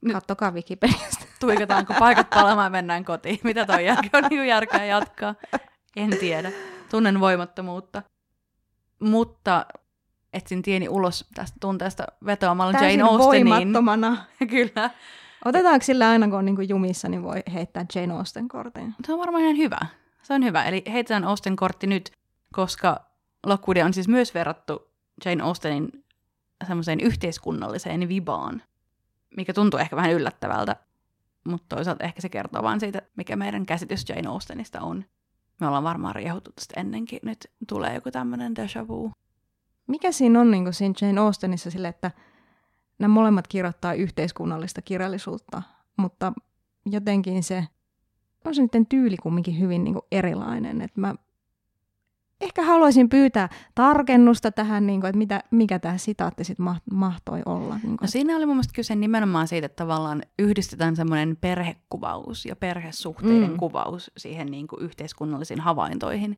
[0.00, 1.24] Nyt Kattokaa Wikipediasta.
[1.40, 3.38] Tuikataanko paikat palamaan ja mennään kotiin?
[3.44, 5.34] Mitä toi jälkeen on niin järkeä jatkaa?
[5.96, 6.52] En tiedä.
[6.90, 8.02] Tunnen voimattomuutta.
[9.00, 9.66] Mutta
[10.32, 13.48] etsin tieni ulos tästä tunteesta vetoamalla Täysin Jane Austeniin.
[13.48, 14.24] voimattomana.
[14.50, 14.90] Kyllä.
[15.44, 18.94] Otetaanko sillä aina, kun on niin jumissa, niin voi heittää Jane Austen kortin?
[19.06, 19.78] Se on varmaan ihan hyvä.
[20.22, 20.64] Se on hyvä.
[20.64, 22.12] Eli heitetään Austen kortti nyt,
[22.52, 23.00] koska
[23.46, 24.89] Lockwoodia on siis myös verrattu
[25.24, 26.04] Jane Austenin
[26.66, 28.62] semmoiseen yhteiskunnalliseen vibaan,
[29.36, 30.76] mikä tuntuu ehkä vähän yllättävältä,
[31.44, 35.04] mutta toisaalta ehkä se kertoo vaan siitä, mikä meidän käsitys Jane Austenista on.
[35.60, 37.20] Me ollaan varmaan riehuttu tästä ennenkin.
[37.22, 39.12] Nyt tulee joku tämmöinen déjà vu
[39.90, 42.10] mikä siinä on niin siinä Jane Austenissa sille, että
[42.98, 45.62] nämä molemmat kirjoittaa yhteiskunnallista kirjallisuutta,
[45.96, 46.32] mutta
[46.86, 47.66] jotenkin se
[48.44, 50.80] on se niiden tyyli kumminkin hyvin niin erilainen.
[50.80, 51.14] Että mä
[52.40, 57.74] ehkä haluaisin pyytää tarkennusta tähän, niin kuin, että mitä, mikä tämä sitaatti sitten mahtoi olla.
[57.74, 57.98] Niin kuin.
[58.02, 63.50] No siinä oli mun mielestä kyse nimenomaan siitä, että tavallaan yhdistetään semmoinen perhekuvaus ja perhesuhteiden
[63.50, 63.56] mm.
[63.56, 66.36] kuvaus siihen niin kuin yhteiskunnallisiin havaintoihin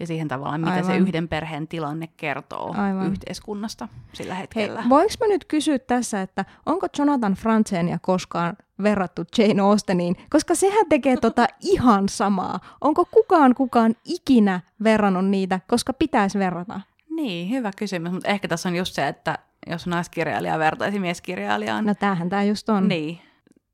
[0.00, 0.86] ja siihen tavallaan, mitä Aivan.
[0.86, 3.06] se yhden perheen tilanne kertoo Aivan.
[3.06, 4.80] yhteiskunnasta sillä hetkellä.
[4.80, 10.54] Hei, voinko mä nyt kysyä tässä, että onko Jonathan Franzenia koskaan verrattu Jane Austeniin, koska
[10.54, 12.60] sehän tekee tota ihan samaa.
[12.80, 16.80] Onko kukaan kukaan ikinä verrannut niitä, koska pitäisi verrata?
[17.10, 21.86] Niin, hyvä kysymys, mutta ehkä tässä on just se, että jos naiskirjailija vertaisi mieskirjailijaan.
[21.86, 22.88] No tämähän tämä just on.
[22.88, 23.18] Niin.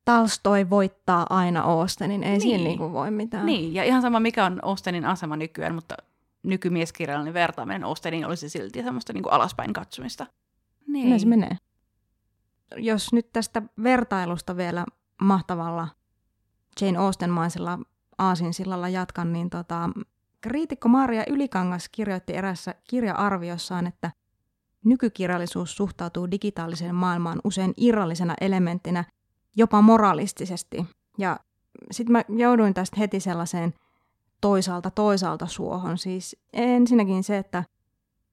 [0.05, 2.41] Talstoi voittaa aina Austenin, ei niin.
[2.41, 3.47] siinä niinku voi mitään.
[3.47, 5.97] Niin, ja ihan sama mikä on Austenin asema nykyään, mutta
[6.45, 10.27] nykymieskirjallinen vertaaminen Austenin olisi silti semmoista niin kuin alaspäin katsomista.
[10.87, 11.09] Niin.
[11.09, 11.57] Näin se menee.
[12.77, 14.85] Jos nyt tästä vertailusta vielä
[15.23, 15.89] mahtavalla
[16.81, 17.79] Jane Austenmaisella
[18.19, 19.91] aasinsillalla jatkan, niin tota,
[20.41, 24.11] kriitikko Maria Ylikangas kirjoitti erässä kirja-arviossaan, että
[24.85, 29.05] nykykirjallisuus suhtautuu digitaaliseen maailmaan usein irrallisena elementtinä,
[29.57, 30.87] jopa moralistisesti.
[31.19, 31.41] Ja
[31.91, 33.75] sitten mä jouduin tästä heti sellaiseen
[34.45, 35.99] toisaalta toisaalta suohon.
[35.99, 37.65] Siis ensinnäkin se, että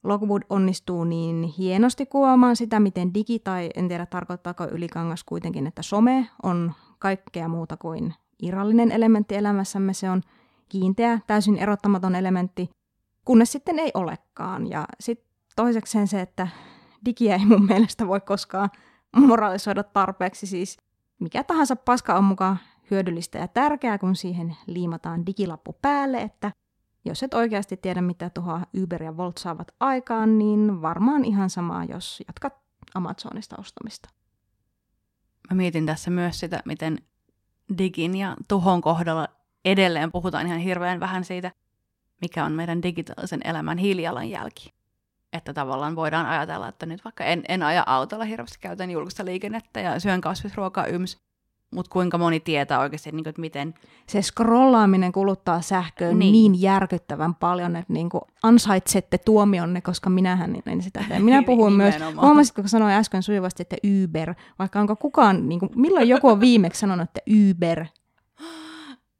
[0.03, 5.81] Lockwood onnistuu niin hienosti kuvaamaan sitä, miten digi, tai en tiedä tarkoittaako ylikangas kuitenkin, että
[5.81, 10.21] some on kaikkea muuta kuin irrallinen elementti elämässämme, se on
[10.69, 12.69] kiinteä, täysin erottamaton elementti,
[13.25, 14.69] kunnes sitten ei olekaan.
[14.69, 16.47] Ja sitten toisekseen se, että
[17.05, 18.69] digiä ei mun mielestä voi koskaan
[19.17, 20.77] moralisoida tarpeeksi, siis
[21.19, 22.59] mikä tahansa paska on mukaan
[22.91, 26.51] hyödyllistä ja tärkeää, kun siihen liimataan digilappu päälle, että
[27.05, 31.85] jos et oikeasti tiedä, mitä tuohon Uber ja Volt saavat aikaan, niin varmaan ihan samaa,
[31.85, 32.53] jos jatkat
[32.93, 34.09] Amazonista ostamista.
[35.49, 36.97] Mä mietin tässä myös sitä, miten
[37.77, 39.27] digin ja tuhon kohdalla
[39.65, 41.51] edelleen puhutaan ihan hirveän vähän siitä,
[42.21, 44.73] mikä on meidän digitaalisen elämän hiilijalanjälki.
[45.33, 49.79] Että tavallaan voidaan ajatella, että nyt vaikka en, en aja autolla hirveästi, käytän julkista liikennettä
[49.79, 51.17] ja syön kasvisruokaa yms,
[51.71, 53.73] mutta kuinka moni tietää oikeasti, niin kuin, että miten...
[54.07, 60.55] Se scrollaaminen kuluttaa sähköä niin, niin järkyttävän paljon, että niin kuin ansaitsette tuomionne, koska minähän
[60.65, 61.19] en sitä tee.
[61.19, 65.71] Minä puhuin myös, huomasitko, kun sanoin äsken sujuvasti, että Uber, vaikka onko kukaan, niin kuin,
[65.75, 67.85] milloin joku on viimeksi sanonut, että Uber,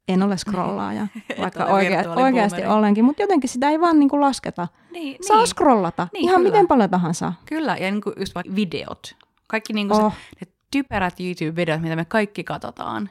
[0.08, 1.06] en ole scrollaaja,
[1.40, 4.68] vaikka oikea, oikeasti olenkin, mutta jotenkin sitä ei vaan niin kuin lasketa.
[4.90, 5.48] Niin, Saa niin.
[5.48, 6.50] scrollata niin, ihan kyllä.
[6.50, 7.32] miten paljon tahansa.
[7.46, 9.16] Kyllä, ja niin kuin just vaikka videot.
[9.46, 10.14] Kaikki niin kuin oh.
[10.38, 13.10] se, typerät YouTube-videot, mitä me kaikki katsotaan,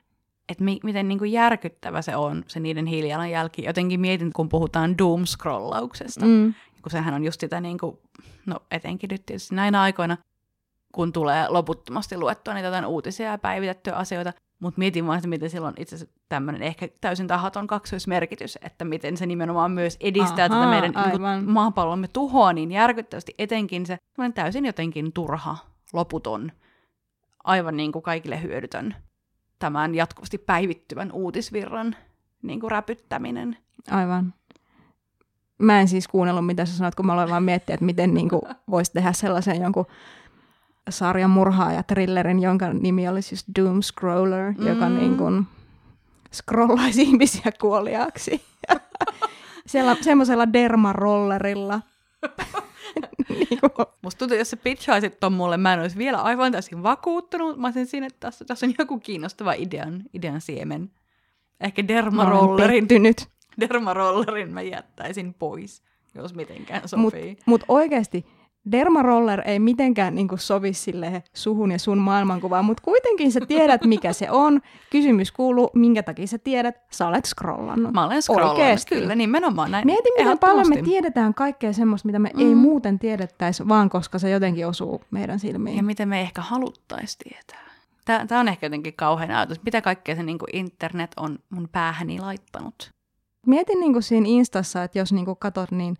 [0.49, 3.63] että mi- miten niin kuin järkyttävä se on, se niiden hiilijalanjälki.
[3.63, 6.53] Jotenkin mietin, kun puhutaan doom-scrollauksesta, mm.
[6.81, 7.97] kun sehän on just sitä, niin kuin,
[8.45, 10.17] no etenkin nyt tietysti näinä aikoina,
[10.91, 15.49] kun tulee loputtomasti luettua niitä jotain uutisia ja päivitettyä asioita, mutta mietin vaan, että miten
[15.49, 20.55] silloin itse asiassa tämmöinen ehkä täysin tahaton kaksoismerkitys, että miten se nimenomaan myös edistää Aha,
[20.55, 23.97] tätä meidän niin kuin, maapallomme tuhoa niin järkyttävästi, etenkin se
[24.33, 25.57] täysin jotenkin turha,
[25.93, 26.51] loputon
[27.43, 28.95] aivan niin kuin kaikille hyödytön
[29.59, 31.95] tämän jatkuvasti päivittyvän uutisvirran
[32.41, 33.57] niin kuin räpyttäminen.
[33.91, 34.33] Aivan.
[35.57, 38.29] Mä en siis kuunnellut, mitä sä sanoit, kun mä aloin vaan miettiä, että miten niin
[38.69, 39.85] voisi tehdä sellaisen jonkun
[40.89, 44.67] sarjan murhaa ja thrillerin, jonka nimi oli siis Doom Scroller, mm.
[44.67, 45.47] joka niin kuin
[46.33, 48.45] scrollaisi ihmisiä kuoliaaksi.
[49.67, 51.81] Siellä, semmoisella dermarollerilla.
[53.29, 53.59] niin.
[54.01, 57.57] Musta tuntuu, jos sä pitchaisit ton mulle, mä en olisi vielä aivan täysin vakuuttunut.
[57.57, 60.91] Mä olisin siinä, että tässä, tässä on joku kiinnostava idean, idean siemen.
[61.59, 62.87] Ehkä dermarollerin.
[63.59, 65.83] Dermarollerin mä jättäisin pois,
[66.15, 67.29] jos mitenkään sopii.
[67.29, 68.25] Mutta mut oikeasti
[68.71, 74.13] Dermaroller ei mitenkään niin sovi sille suhun ja sun maailmankuvaan, mutta kuitenkin sä tiedät, mikä
[74.13, 74.61] se on.
[74.89, 77.93] Kysymys kuuluu, minkä takia sä tiedät, sä olet scrollannut.
[77.93, 78.95] Mä olen scrollannut, Oikeesti.
[78.95, 79.85] kyllä, nimenomaan näin.
[79.85, 82.39] Mieti, miten paljon me tiedetään kaikkea semmoista, mitä me mm.
[82.39, 85.77] ei muuten tiedettäisi, vaan koska se jotenkin osuu meidän silmiin.
[85.77, 87.71] Ja miten me ehkä haluttaisi tietää.
[88.27, 89.63] Tämä on ehkä jotenkin kauhean ajatus.
[89.65, 92.91] Mitä kaikkea se niin internet on mun päähäni laittanut?
[93.45, 95.97] Mietin niin siinä Instassa, että jos niin katsot, niin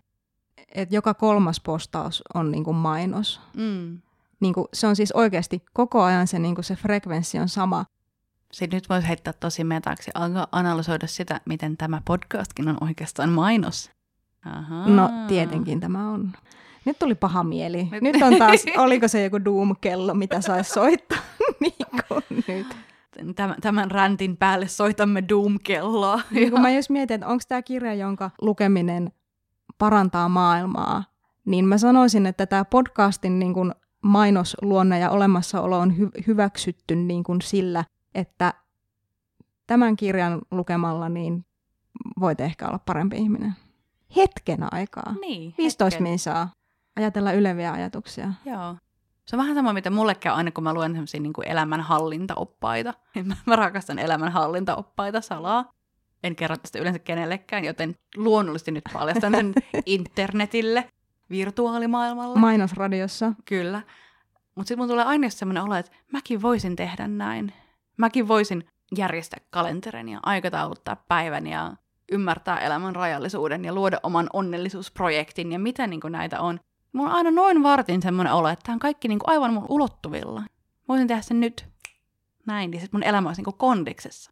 [0.74, 3.40] että joka kolmas postaus on niin kuin mainos.
[3.56, 3.98] Mm.
[4.40, 7.84] Niin kuin, se on siis oikeasti koko ajan se, niin kuin se frekvenssi on sama.
[8.52, 13.90] Sitten nyt voisi heittää tosi metaksi alkaa analysoida sitä, miten tämä podcastkin on oikeastaan mainos.
[14.44, 14.86] Aha.
[14.86, 16.32] No tietenkin tämä on.
[16.84, 17.88] Nyt tuli paha mieli.
[17.90, 21.18] Nyt, nyt on taas, oliko se joku Doom-kello, mitä saisi soittaa
[21.60, 21.74] niin
[22.08, 22.66] kuin nyt.
[23.36, 26.20] Tämän, tämän räntin päälle soitamme Doom-kelloa.
[26.30, 29.12] Niin kun mä jos mietin, että onko tämä kirja, jonka lukeminen
[29.82, 31.04] parantaa maailmaa,
[31.44, 37.24] niin mä sanoisin, että tämä podcastin niin kuin mainosluonne ja olemassaolo on hy- hyväksytty niin
[37.24, 38.54] kuin sillä, että
[39.66, 41.44] tämän kirjan lukemalla niin
[42.20, 43.52] voit ehkä olla parempi ihminen.
[44.16, 45.14] Hetken aikaa.
[45.20, 46.18] Niin, 15 hetken.
[46.18, 46.48] saa
[46.96, 48.32] ajatella yleviä ajatuksia.
[48.44, 48.76] Joo.
[49.26, 52.94] Se on vähän sama, mitä mulle käy aina, kun mä luen sellaisia niin elämänhallintaoppaita.
[53.24, 55.70] Mä, mä rakastan elämänhallintaoppaita salaa
[56.22, 59.54] en kerro tästä yleensä kenellekään, joten luonnollisesti nyt paljastan sen
[59.86, 60.88] internetille,
[61.30, 62.38] virtuaalimaailmalla.
[62.38, 63.32] Mainosradiossa.
[63.44, 63.82] Kyllä.
[64.54, 67.52] Mutta sitten mun tulee aina sellainen olo, että mäkin voisin tehdä näin.
[67.96, 68.64] Mäkin voisin
[68.96, 71.72] järjestää kalenterin ja aikatauluttaa päivän ja
[72.12, 76.60] ymmärtää elämän rajallisuuden ja luoda oman onnellisuusprojektin ja mitä niin näitä on.
[76.92, 80.42] Mulla on aina noin vartin semmoinen olo, että tämä on kaikki niin aivan mun ulottuvilla.
[80.88, 81.66] Voisin tehdä sen nyt
[82.46, 84.31] näin, niin sitten mun elämä olisi niin kondiksessa.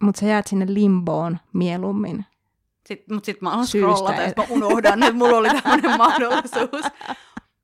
[0.00, 2.24] Mutta sä jäät sinne limboon mieluummin.
[2.86, 6.84] Sitten, mutta sitten mä alan scrollata, että mä unohdan, että mulla oli tämmöinen mahdollisuus.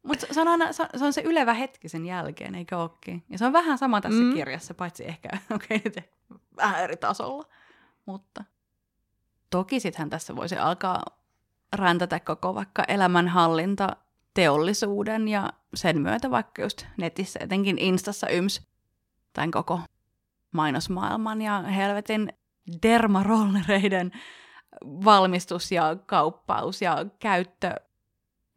[0.03, 0.61] Mutta se, on
[0.97, 3.25] se on se ylevä hetki sen jälkeen, eikö ookin?
[3.29, 4.35] Ja se on vähän sama tässä mm.
[4.35, 6.03] kirjassa, paitsi ehkä, okei okay,
[6.57, 7.45] vähän eri tasolla.
[8.07, 8.45] Mutta
[9.51, 11.03] toki sittenhän tässä voisi alkaa
[11.73, 13.97] räntätä koko vaikka elämänhallinta
[14.35, 18.63] teollisuuden ja sen myötä vaikka just netissä, etenkin Instassa yms,
[19.33, 19.81] tämän koko
[20.53, 22.33] mainosmaailman ja helvetin
[22.83, 24.11] dermarollereiden
[24.85, 27.75] valmistus ja kauppaus ja käyttö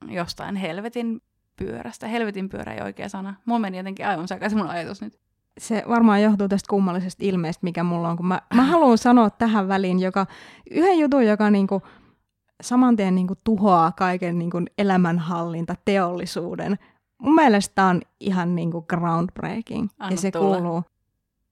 [0.08, 1.22] jostain helvetin
[1.56, 2.08] pyörästä.
[2.08, 3.34] Helvetin pyörä ei oikea sana.
[3.46, 5.20] Mulla meni jotenkin aivan sekaisin mun ajatus nyt.
[5.58, 9.68] Se varmaan johtuu tästä kummallisesta ilmeestä, mikä mulla on, kun mä, mä haluan sanoa tähän
[9.68, 10.26] väliin joka,
[10.72, 11.82] yhden jutun, joka niinku,
[12.62, 16.80] saman tien niinku tuhoaa kaiken niinku elämänhallinta, teollisuuden.
[17.18, 19.90] Mun mielestä tää on ihan niinku groundbreaking.
[20.00, 20.58] Anna ja se tulla.
[20.58, 20.84] kuuluu,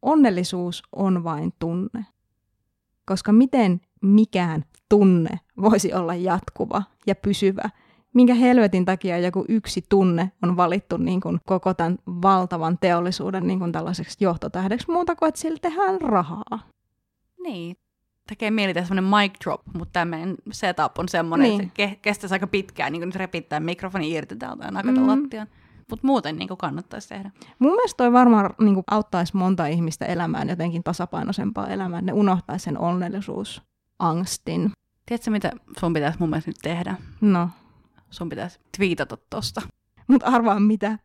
[0.02, 2.06] onnellisuus on vain tunne.
[3.06, 7.70] Koska miten mikään tunne voisi olla jatkuva ja pysyvä?
[8.14, 13.60] Minkä helvetin takia joku yksi tunne on valittu niin kuin koko tämän valtavan teollisuuden niin
[13.60, 16.60] kuin tällaiseksi johtotähdeksi muuta kuin, että sillä tehdään rahaa.
[17.44, 17.76] Niin.
[18.30, 21.62] Tekee mieli tehdä semmoinen mic drop, mutta tämä meidän setup on semmoinen, Niin.
[21.62, 25.08] että se ke- kestäisi aika pitkään niin nyt repittää mikrofoni irti täältä ja nakata Mm.
[25.08, 25.48] mm.
[25.90, 27.32] Mutta muuten niin kannattaisi tehdä.
[27.60, 32.78] Mun mielestä toi varmaan niin auttaisi monta ihmistä elämään jotenkin tasapainoisempaa elämää, ne unohtaisi sen
[32.78, 34.72] onnellisuusangstin.
[35.06, 36.96] Tiedätkö, mitä sun pitäisi mun mielestä nyt tehdä?
[37.22, 37.50] No,
[38.12, 39.62] Sun pitäisi twiitata tosta.
[40.08, 41.00] Mutta arvaa mitä.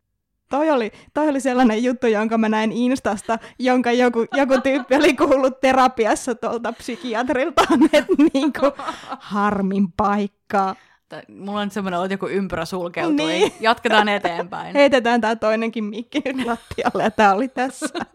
[0.49, 5.13] Toi oli, toi oli sellainen juttu, jonka mä näin Instasta, jonka joku, joku tyyppi oli
[5.13, 8.71] kuullut terapiassa tuolta psykiatriltaan, että niinku
[9.19, 10.75] harmin paikkaa.
[11.09, 13.15] Tai Mulla on semmoinen että joku ympyrä sulkeutui.
[13.15, 13.53] Niin.
[13.59, 14.75] Jatketaan eteenpäin.
[14.75, 17.87] Heitetään tää toinenkin mikki nyt lattialle ja tää oli tässä.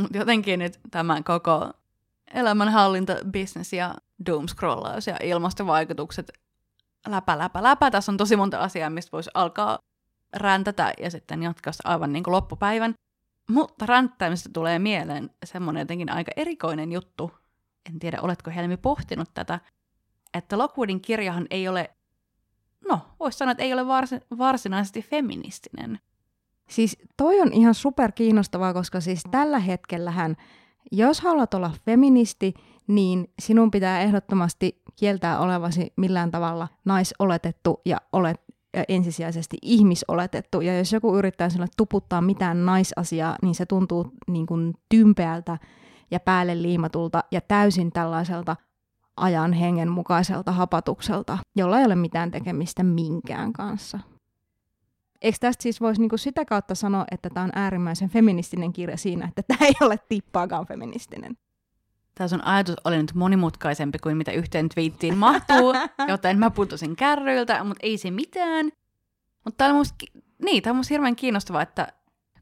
[0.00, 1.70] Mut jotenkin nyt tämä koko
[2.34, 3.94] elämänhallinta, business ja
[4.26, 6.32] doomscrollaus ja ilmastovaikutukset
[7.08, 7.90] läpä, läpä, läpä.
[7.90, 9.78] Tässä on tosi monta asiaa, mistä voisi alkaa
[10.36, 12.94] räntätä ja sitten jatkaa sitä aivan niin kuin loppupäivän.
[13.50, 17.30] Mutta ränttämistä tulee mieleen semmoinen jotenkin aika erikoinen juttu.
[17.88, 19.60] En tiedä, oletko Helmi pohtinut tätä,
[20.36, 21.90] että Lockwoodin kirjahan ei ole,
[22.88, 25.98] no, voisi sanoa, että ei ole varsi- varsinaisesti feministinen.
[26.68, 30.36] Siis toi on ihan super kiinnostavaa, koska siis tällä hetkellähän,
[30.92, 32.54] jos haluat olla feministi,
[32.86, 38.40] niin sinun pitää ehdottomasti kieltää olevasi millään tavalla naisoletettu ja olet
[38.76, 40.60] ja ensisijaisesti ihmisoletettu.
[40.60, 45.58] Ja jos joku yrittää sinulle tuputtaa mitään naisasiaa, niin se tuntuu niin kuin tympeältä
[46.10, 48.56] ja päälle liimatulta ja täysin tällaiselta
[49.16, 53.98] ajan hengen mukaiselta hapatukselta, jolla ei ole mitään tekemistä minkään kanssa.
[55.22, 59.28] Eikö tästä siis voisi niinku sitä kautta sanoa, että tämä on äärimmäisen feministinen kirja siinä,
[59.28, 61.36] että tämä ei ole tippaakaan feministinen?
[62.14, 65.74] Tämä sun ajatus oli nyt monimutkaisempi kuin mitä yhteen twiittiin mahtuu,
[66.08, 68.66] joten mä putosin kärryiltä, mutta ei se mitään.
[69.44, 69.94] Mutta tämä on musta,
[70.42, 71.92] niin, tää on musta hirveän kiinnostavaa, että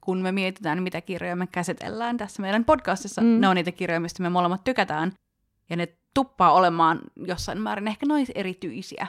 [0.00, 3.40] kun me mietitään, mitä kirjoja me käsitellään tässä meidän podcastissa, mm.
[3.40, 5.12] ne on niitä kirjoja, mistä me molemmat tykätään,
[5.70, 9.07] ja ne tuppaa olemaan jossain määrin ehkä naiserityisiä,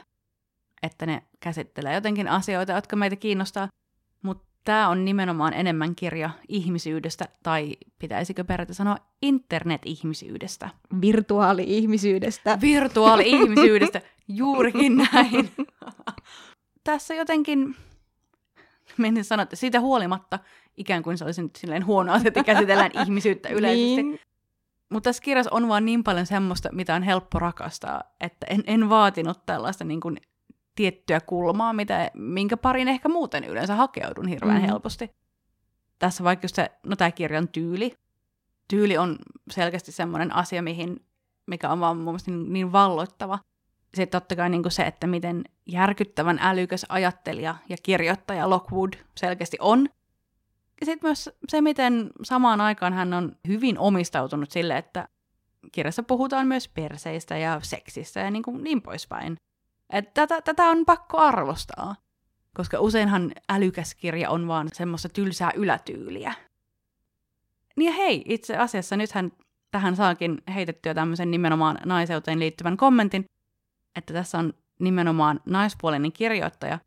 [0.84, 3.68] että ne käsittelee jotenkin asioita, jotka meitä kiinnostaa,
[4.22, 10.70] mutta tämä on nimenomaan enemmän kirja ihmisyydestä, tai pitäisikö periaatteessa sanoa internet-ihmisyydestä.
[11.02, 12.58] Virtuaali-ihmisyydestä.
[12.62, 15.52] Virtuaali-ihmisyydestä, juurikin näin.
[16.84, 17.76] Tässä jotenkin,
[18.98, 20.40] menin sanoa, että siitä huolimatta,
[20.78, 24.04] ikään kuin se olisi nyt silleen huono asia, että käsitellään ihmisyyttä yleisesti.
[24.04, 24.20] Niin.
[24.90, 28.90] Mutta tässä kirjassa on vaan niin paljon semmoista, mitä on helppo rakastaa, että en, en
[28.90, 30.18] vaatinut tällaista niin kuin
[30.76, 34.68] tiettyä kulmaa, mitä, minkä parin ehkä muuten yleensä hakeudun hirveän mm.
[34.68, 35.10] helposti.
[36.00, 37.94] Tässä vaikka just se, no tämä kirjan tyyli.
[38.68, 39.18] Tyyli on
[39.52, 41.06] selkeästi semmoinen asia, mihin,
[41.48, 43.40] mikä on vaan mun mielestä niin, niin valloittava.
[43.94, 49.58] Sitten totta kai niin kuin se, että miten järkyttävän älykäs ajattelija ja kirjoittaja Lockwood selkeästi
[49.60, 49.90] on.
[50.84, 55.08] Sitten myös se, miten samaan aikaan hän on hyvin omistautunut sille, että
[55.72, 59.38] kirjassa puhutaan myös perseistä ja seksistä ja niin, kuin niin poispäin.
[59.90, 61.96] Et tätä, tätä on pakko arvostaa,
[62.54, 66.34] koska useinhan älykäs kirja on vaan semmoista tylsää ylätyyliä.
[67.76, 69.32] Niin ja hei, itse asiassa nythän
[69.72, 73.26] tähän saakin heitettyä tämmöisen nimenomaan naiseuteen liittyvän kommentin,
[73.96, 76.80] että tässä on nimenomaan naispuolinen kirjoittaja,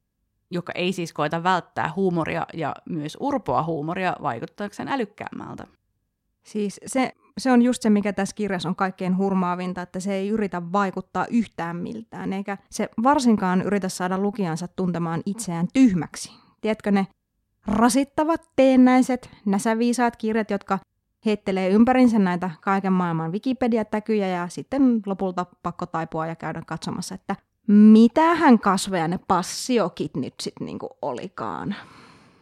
[0.51, 5.67] joka ei siis koeta välttää huumoria ja myös urpoa huumoria vaikuttaakseen älykkäämmältä.
[6.43, 10.29] Siis se, se on just se, mikä tässä kirjassa on kaikkein hurmaavinta, että se ei
[10.29, 16.33] yritä vaikuttaa yhtään miltään, eikä se varsinkaan yritä saada lukijansa tuntemaan itseään tyhmäksi.
[16.61, 17.07] Tiedätkö ne
[17.67, 20.79] rasittavat teennäiset, näsäviisaat kirjat, jotka
[21.25, 27.37] heittelee ympärinsä näitä kaiken maailman Wikipedia-täkyjä ja sitten lopulta pakko taipua ja käydä katsomassa, että
[27.69, 31.75] mitähän kasveja ne passiokit nyt sitten niinku olikaan.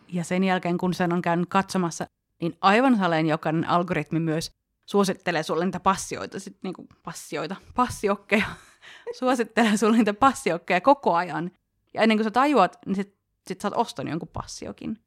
[0.09, 2.07] Ja sen jälkeen, kun sen on käynyt katsomassa,
[2.41, 4.51] niin aivan saleen jokainen algoritmi myös
[4.87, 8.47] suosittelee sulle niitä passioita, sit niinku passioita, passiokkeja,
[9.19, 11.51] suosittelee sulle niitä passiokkeja koko ajan.
[11.95, 13.15] Ja ennen kuin sä tajuat, niin sit,
[13.47, 14.99] sit sä oot ostanut jonkun passiokin.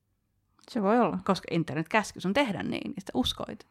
[0.69, 1.19] Se voi olla.
[1.25, 3.67] Koska internet käsky sun tehdä niin, niin sitä uskoit.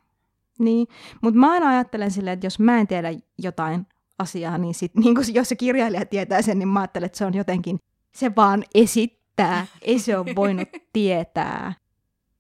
[0.59, 0.87] Niin,
[1.21, 3.09] mutta mä aina ajattelen silleen, että jos mä en tiedä
[3.39, 3.87] jotain
[4.19, 7.25] asiaa, niin, sit, niin kun, jos se kirjailija tietää sen, niin mä ajattelen, että se
[7.27, 7.79] on jotenkin,
[8.15, 11.73] se vaan esittää, ei se ole voinut tietää.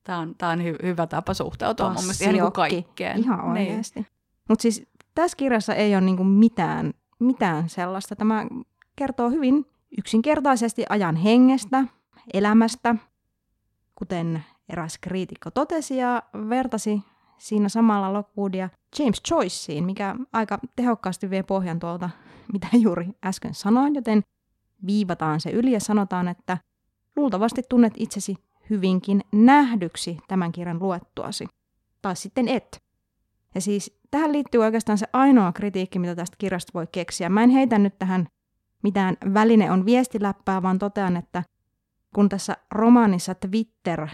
[0.04, 3.18] Tämä on, tämä on hy- hyvä tapa suhtautua mun mielestä ihan niin kaikkeen.
[3.18, 3.68] Ihan Niin.
[3.68, 4.06] oikeasti.
[4.48, 8.16] Mutta siis tässä kirjassa ei ole niinku mitään, mitään sellaista.
[8.16, 8.46] Tämä
[8.96, 9.66] kertoo hyvin
[9.98, 11.84] yksinkertaisesti ajan hengestä,
[12.34, 12.94] elämästä,
[13.94, 17.02] kuten eräs kriitikko totesi ja vertasi
[17.38, 22.10] siinä samalla Lockwoodia James Joyceen, mikä aika tehokkaasti vie pohjan tuolta,
[22.52, 24.22] mitä juuri äsken sanoin, joten
[24.86, 26.58] viivataan se yli ja sanotaan, että
[27.16, 28.34] luultavasti tunnet itsesi
[28.70, 31.46] hyvinkin nähdyksi tämän kirjan luettuasi.
[32.02, 32.82] Tai sitten et.
[33.54, 37.28] Ja siis tähän liittyy oikeastaan se ainoa kritiikki, mitä tästä kirjasta voi keksiä.
[37.28, 38.28] Mä en heitä nyt tähän
[38.82, 41.42] mitään väline on viestiläppää, vaan totean, että
[42.14, 44.08] kun tässä romaanissa Twitter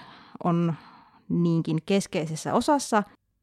[0.45, 0.75] on
[1.29, 3.03] niinkin keskeisessä osassa,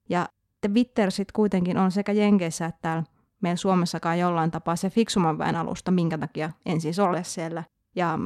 [0.10, 0.28] ja
[0.67, 3.04] Twitter sitten kuitenkin on sekä Jenkeissä että täällä
[3.41, 7.63] meillä Suomessakaan jollain tapaa se fiksuman väen alusta, minkä takia en siis ole siellä.
[7.95, 8.19] Ja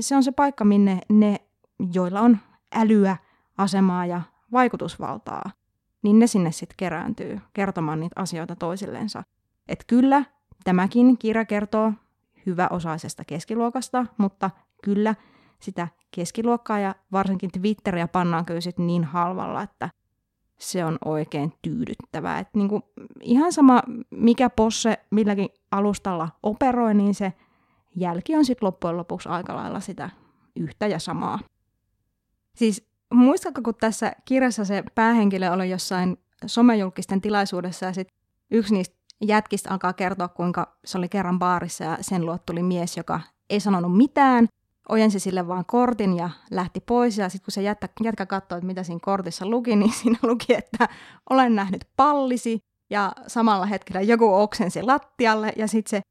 [0.00, 1.36] se on se paikka, minne ne,
[1.92, 2.38] joilla on
[2.74, 3.16] älyä,
[3.58, 4.22] asemaa ja
[4.52, 5.50] vaikutusvaltaa,
[6.02, 9.22] niin ne sinne sitten kerääntyy kertomaan niitä asioita toisillensa.
[9.68, 10.24] Että kyllä,
[10.64, 11.92] tämäkin kirja kertoo
[12.46, 14.50] hyväosaisesta keskiluokasta, mutta
[14.82, 15.14] kyllä
[15.58, 19.90] sitä keskiluokkaa ja varsinkin Twitteriä pannaan kyllä sit niin halvalla, että
[20.60, 22.38] se on oikein tyydyttävää.
[22.38, 22.82] Et niinku,
[23.20, 27.32] ihan sama, mikä posse milläkin alustalla operoi, niin se
[27.96, 30.10] jälki on sitten loppujen lopuksi aika lailla sitä
[30.56, 31.38] yhtä ja samaa.
[32.56, 38.16] Siis muistatko, kun tässä kirjassa se päähenkilö oli jossain somejulkisten tilaisuudessa ja sitten
[38.50, 42.96] yksi niistä jätkistä alkaa kertoa, kuinka se oli kerran baarissa ja sen luot tuli mies,
[42.96, 43.20] joka
[43.50, 44.48] ei sanonut mitään,
[44.90, 47.18] ojensi sille vaan kortin ja lähti pois.
[47.18, 50.54] Ja sitten kun se jätkä, jätkä katsoi, että mitä siinä kortissa luki, niin siinä luki,
[50.54, 50.88] että
[51.30, 55.52] olen nähnyt pallisi ja samalla hetkellä joku oksensi lattialle.
[55.56, 56.02] Ja sitten se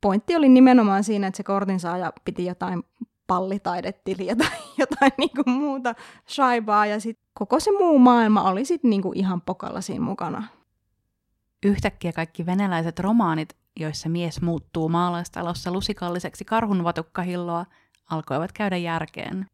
[0.00, 2.82] pointti oli nimenomaan siinä, että se kortin saaja piti jotain
[3.26, 5.94] pallitaidetili, jotain, jotain niinku muuta
[6.28, 10.48] shaibaa ja sitten koko se muu maailma oli sitten niinku ihan pokalla siinä mukana.
[11.64, 17.66] Yhtäkkiä kaikki venäläiset romaanit, joissa mies muuttuu maalaistalossa lusikalliseksi karhunvatukkahilloa,
[18.10, 19.46] alkoivat käydä järkeen.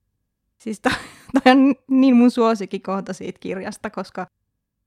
[0.58, 0.92] Siis toi,
[1.32, 4.26] toi on niin mun suosikkikohta siitä kirjasta, koska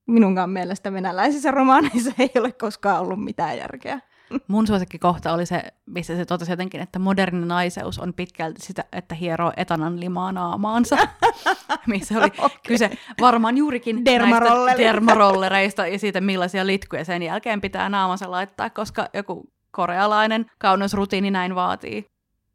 [0.07, 3.99] minunkaan mielestä venäläisissä romaaneissa ei ole koskaan ollut mitään järkeä.
[4.47, 9.15] Mun suosikkikohta oli se, missä se totesi jotenkin, että moderni naiseus on pitkälti sitä, että
[9.15, 10.97] hieroo etanan limaa naamaansa.
[11.87, 12.57] missä oli okay.
[12.67, 14.65] kyse varmaan juurikin Dermarolleri.
[14.65, 21.31] näistä dermarollereista ja siitä, millaisia litkuja sen jälkeen pitää naamansa laittaa, koska joku korealainen kauneusrutiini
[21.31, 22.05] näin vaatii.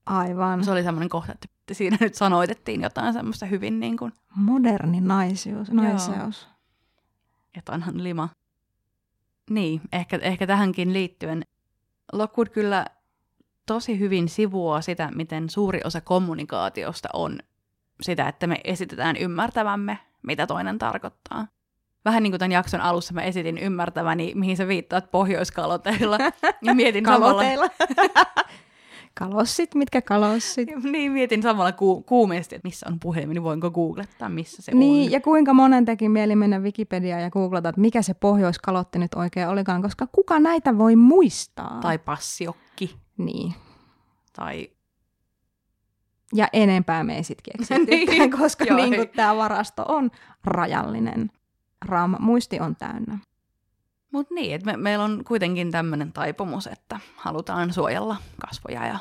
[0.06, 0.64] Aivan.
[0.64, 5.70] Se oli semmoinen kohta, että siinä nyt sanoitettiin jotain semmoista hyvin niin kuin Moderni naisius,
[5.70, 6.48] naiseus.
[7.58, 8.28] etanan lima.
[9.50, 11.42] Niin, ehkä, ehkä tähänkin liittyen
[12.12, 12.86] Lockwood kyllä
[13.66, 17.38] tosi hyvin sivuaa sitä, miten suuri osa kommunikaatiosta on
[18.02, 21.46] sitä, että me esitetään ymmärtävämme, mitä toinen tarkoittaa.
[22.04, 26.18] Vähän niin kuin tämän jakson alussa mä esitin ymmärtäväni, mihin sä viittaat pohjoiskaloteilla.
[26.62, 27.68] Ja mietin samalla, Kaloteilla.
[29.18, 30.68] Kalossit, mitkä kalossit.
[30.92, 35.06] niin, mietin samalla ku, kuumeesti, että missä on puhelimeni, niin voinko googlettaa, missä se Niin,
[35.06, 35.12] on.
[35.12, 39.48] ja kuinka monen teki mieli mennä Wikipediaan ja googlata, että mikä se pohjoiskalotti nyt oikein
[39.48, 41.78] olikaan, koska kuka näitä voi muistaa?
[41.82, 42.96] Tai passiokki.
[43.18, 43.54] Niin.
[44.36, 44.70] Tai
[46.34, 47.38] Ja enempää me ei sit
[47.86, 48.30] Niin.
[48.40, 50.10] koska niin tämä varasto on
[50.44, 51.30] rajallinen.
[51.84, 53.18] Raam, muisti on täynnä.
[54.16, 58.98] Mutta niin, että me, meillä on kuitenkin tämmöinen taipumus, että halutaan suojella kasvoja ja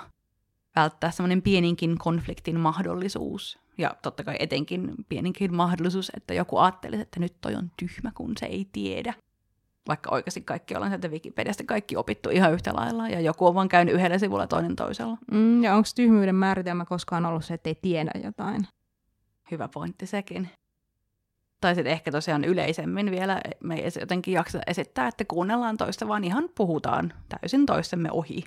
[0.75, 3.59] välttää semmoinen pieninkin konfliktin mahdollisuus.
[3.77, 8.33] Ja totta kai etenkin pieninkin mahdollisuus, että joku ajattelisi, että nyt toi on tyhmä, kun
[8.39, 9.13] se ei tiedä.
[9.87, 13.69] Vaikka oikeasti kaikki ollaan sieltä Wikipediasta kaikki opittu ihan yhtä lailla, ja joku on vaan
[13.69, 15.17] käynyt yhdellä sivulla toinen toisella.
[15.31, 18.67] Mm, ja onko tyhmyyden määritelmä koskaan ollut se, että ei tiedä jotain?
[19.51, 20.49] Hyvä pointti sekin.
[21.61, 26.23] Tai sitten ehkä tosiaan yleisemmin vielä, me ei jotenkin jaksa esittää, että kuunnellaan toista, vaan
[26.23, 28.43] ihan puhutaan täysin toistemme ohi.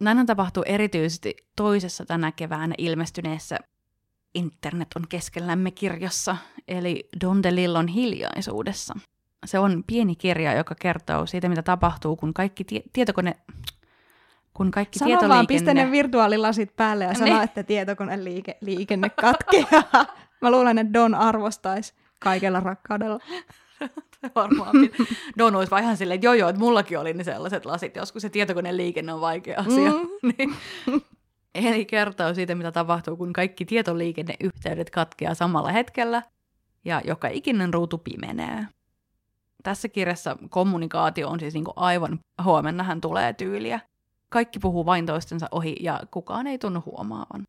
[0.00, 3.58] Näin tapahtuu erityisesti toisessa tänä keväänä ilmestyneessä
[4.34, 6.36] Internet on keskellämme kirjassa,
[6.68, 8.94] eli Don DeLillon hiljaisuudessa.
[9.46, 13.36] Se on pieni kirja, joka kertoo siitä, mitä tapahtuu, kun kaikki tie- tietokone...
[14.54, 15.46] Kun kaikki Sano vaan, tietoliikenne...
[15.46, 17.42] pistä ne virtuaalilasit päälle ja sano, Niin.
[17.42, 20.06] että tietokoneen liike, liikenne katkeaa.
[20.42, 23.18] Mä luulen, että Don arvostaisi kaikella rakkaudella.
[24.34, 24.76] Varmaan
[25.38, 28.22] Don olisi vaan ihan silleen, että joo joo, että mullakin oli ne sellaiset lasit, joskus
[28.22, 29.90] se tietokoneen liikenne on vaikea asia.
[29.90, 30.08] Mm.
[30.38, 30.54] niin.
[31.54, 36.22] Eli kertoo siitä, mitä tapahtuu, kun kaikki tietoliikenneyhteydet katkeaa samalla hetkellä
[36.84, 38.66] ja joka ikinen ruutu pimenee.
[39.62, 43.80] Tässä kirjassa kommunikaatio on siis niinku aivan huomennahan tulee tyyliä.
[44.28, 47.44] Kaikki puhuu vain toistensa ohi ja kukaan ei tunnu huomaavan.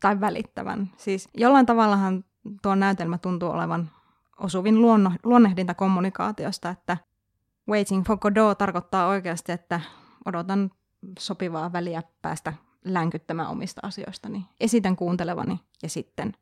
[0.00, 0.90] Tai välittävän.
[0.96, 2.24] Siis jollain tavallahan
[2.62, 3.90] tuo näytelmä tuntuu olevan
[4.40, 6.96] osuvin luonno, luonnehdinta kommunikaatiosta, että
[7.68, 9.80] waiting for Godot tarkoittaa oikeasti, että
[10.24, 10.70] odotan
[11.18, 12.52] sopivaa väliä päästä
[12.84, 14.46] länkyttämään omista asioistani.
[14.60, 16.32] Esitän kuuntelevani ja sitten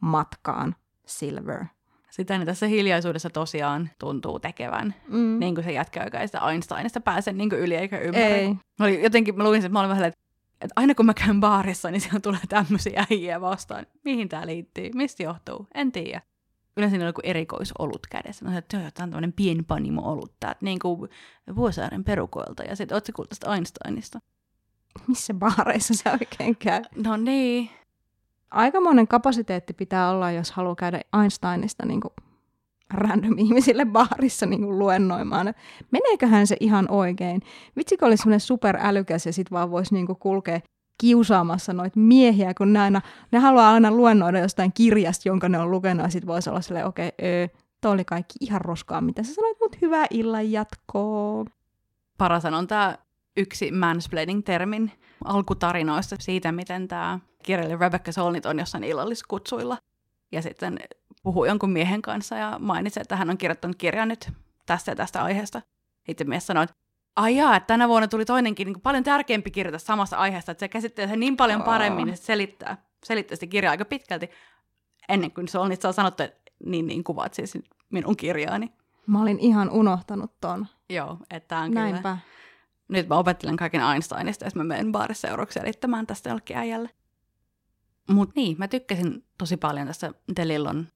[0.00, 0.76] matkaan
[1.06, 1.64] Silver.
[2.10, 4.94] Sitä niin tässä hiljaisuudessa tosiaan tuntuu tekevän.
[5.08, 5.38] Mm.
[5.38, 8.24] Niin kuin se jätkä, joka ei sitä Einsteinista pääse niin yli eikä ympäri.
[8.24, 8.48] Ei.
[8.78, 10.20] Mä olin, jotenkin mä luin sen, että mä olin vähän, että,
[10.60, 13.86] että aina kun mä käyn baarissa, niin siellä tulee tämmöisiä äijä vastaan.
[14.04, 14.90] Mihin tämä liittyy?
[14.94, 15.66] Mistä johtuu?
[15.74, 16.22] En tiedä.
[16.76, 18.44] Yleensä oli joku erikoisolut kädessä.
[18.44, 21.10] Mä sanoin, että joo, tämä on tämmöinen pienpanimo-olut, tää, niin kuin
[21.56, 22.62] Vuosaaren perukoilta.
[22.62, 24.18] Ja sitten ootko tästä Einsteinista?
[25.08, 26.82] Missä baareissa se oikein käy?
[27.04, 27.70] No niin,
[28.50, 32.12] aikamoinen kapasiteetti pitää olla, jos haluaa käydä Einsteinista niin kuin
[32.94, 35.54] random ihmisille baarissa niin kuin luennoimaan.
[35.90, 37.42] Meneeköhän se ihan oikein?
[37.76, 40.60] Vitsikö olisi semmoinen superälykäs ja sitten vaan voisi niin kuin kulkea
[41.02, 43.00] kiusaamassa noita miehiä, kun ne, aina,
[43.32, 46.86] ne haluaa aina luennoida jostain kirjasta, jonka ne on lukenut, ja sitten voisi olla silleen,
[46.86, 51.44] okei, okay, toi oli kaikki ihan roskaa, mitä sä sanoit, mutta hyvää illan jatkoa.
[52.18, 52.98] Paras on tämä
[53.36, 54.92] yksi mansplaining-termin
[55.24, 59.78] alkutarinoista siitä, miten tämä kirjailija Rebecca Solnit on jossain illalliskutsuilla.
[60.32, 60.78] Ja sitten
[61.22, 64.30] puhuu jonkun miehen kanssa ja mainitsi, että hän on kirjoittanut kirjan nyt
[64.66, 65.62] tästä ja tästä aiheesta.
[66.06, 66.76] Sitten mies sanoi, että
[67.16, 70.68] ai jaa, että tänä vuonna tuli toinenkin niin paljon tärkeämpi kirjoita samasta aiheesta, että se
[70.68, 74.30] käsittelee sen niin paljon paremmin, että se selittää, selittää sitä kirjaa aika pitkälti.
[75.08, 77.58] Ennen kuin Solnit saa sanottu, että niin, niin kuvaat siis
[77.90, 78.72] minun kirjaani.
[79.06, 80.66] Mä olin ihan unohtanut ton.
[80.90, 82.02] Joo, että on Näinpä.
[82.02, 82.18] kyllä
[82.88, 86.90] nyt mä opettelen kaiken Einsteinista, ja mä menen baarissa seuraavaksi selittämään tästä jollekin äijälle.
[88.10, 90.88] Mutta niin, mä tykkäsin tosi paljon tästä Delillon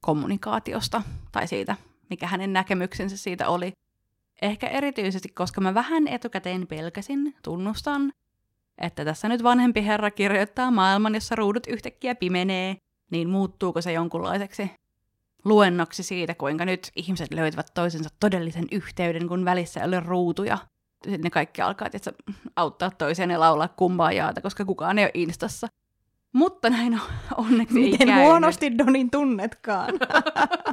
[0.00, 1.02] kommunikaatiosta,
[1.32, 1.76] tai siitä,
[2.10, 3.72] mikä hänen näkemyksensä siitä oli.
[4.42, 8.12] Ehkä erityisesti, koska mä vähän etukäteen pelkäsin, tunnustan,
[8.78, 12.76] että tässä nyt vanhempi herra kirjoittaa maailman, jossa ruudut yhtäkkiä pimenee,
[13.10, 14.70] niin muuttuuko se jonkunlaiseksi
[15.44, 20.58] luennoksi siitä, kuinka nyt ihmiset löytävät toisensa todellisen yhteyden, kun välissä ei ole ruutuja–
[21.02, 22.24] sitten ne kaikki alkaa tietysti,
[22.56, 25.66] auttaa toisiaan ja laulaa kumpaa jaata, koska kukaan ei ole Instassa.
[26.32, 27.00] Mutta näin on,
[27.36, 28.24] onneksi Miten ei käynyt.
[28.26, 29.94] huonosti Donin tunnetkaan.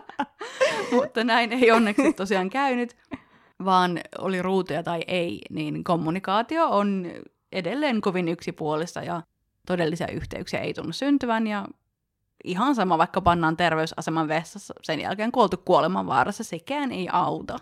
[0.96, 2.96] Mutta näin ei onneksi tosiaan käynyt,
[3.66, 7.08] vaan oli ruutuja tai ei, niin kommunikaatio on
[7.52, 9.22] edelleen kovin yksipuolista ja
[9.68, 11.66] todellisia yhteyksiä ei tunnu syntyvän ja
[12.44, 17.58] ihan sama, vaikka pannaan terveysaseman vessassa sen jälkeen kuoltu kuoleman vaarassa, sekään ei auta.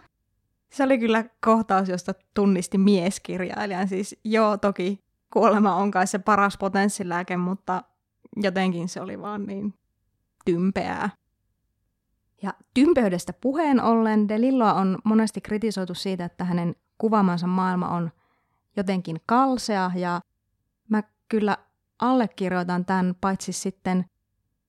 [0.70, 3.88] Se oli kyllä kohtaus, josta tunnisti mieskirjailijan.
[3.88, 7.84] Siis joo, toki kuolema on kai se paras potenssilääke, mutta
[8.36, 9.74] jotenkin se oli vaan niin
[10.46, 11.10] tympeää.
[12.42, 18.12] Ja tympeydestä puheen ollen Delilloa on monesti kritisoitu siitä, että hänen kuvaamansa maailma on
[18.78, 20.22] jotenkin kalsea ja
[20.90, 21.58] mä kyllä
[22.00, 24.06] allekirjoitan tämän, paitsi sitten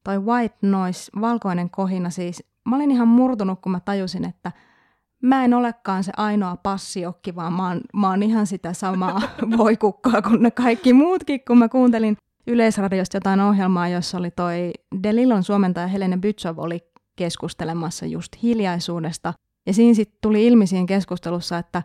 [0.05, 2.45] toi white noise, valkoinen kohina siis.
[2.64, 4.53] Mä olin ihan murtunut, kun mä tajusin, että–
[5.23, 9.21] mä en olekaan se ainoa passiokki, vaan mä oon, mä oon ihan sitä samaa
[9.59, 12.16] voikukkaa kuin ne kaikki muutkin, kun mä kuuntelin
[12.47, 16.88] Yleisradiosta jotain ohjelmaa, jossa oli toi Delilon suomentaja Helene Bytsov oli
[17.19, 19.35] keskustelemassa just hiljaisuudesta.
[19.66, 21.83] Ja siinä sitten tuli ilmi siinä keskustelussa, että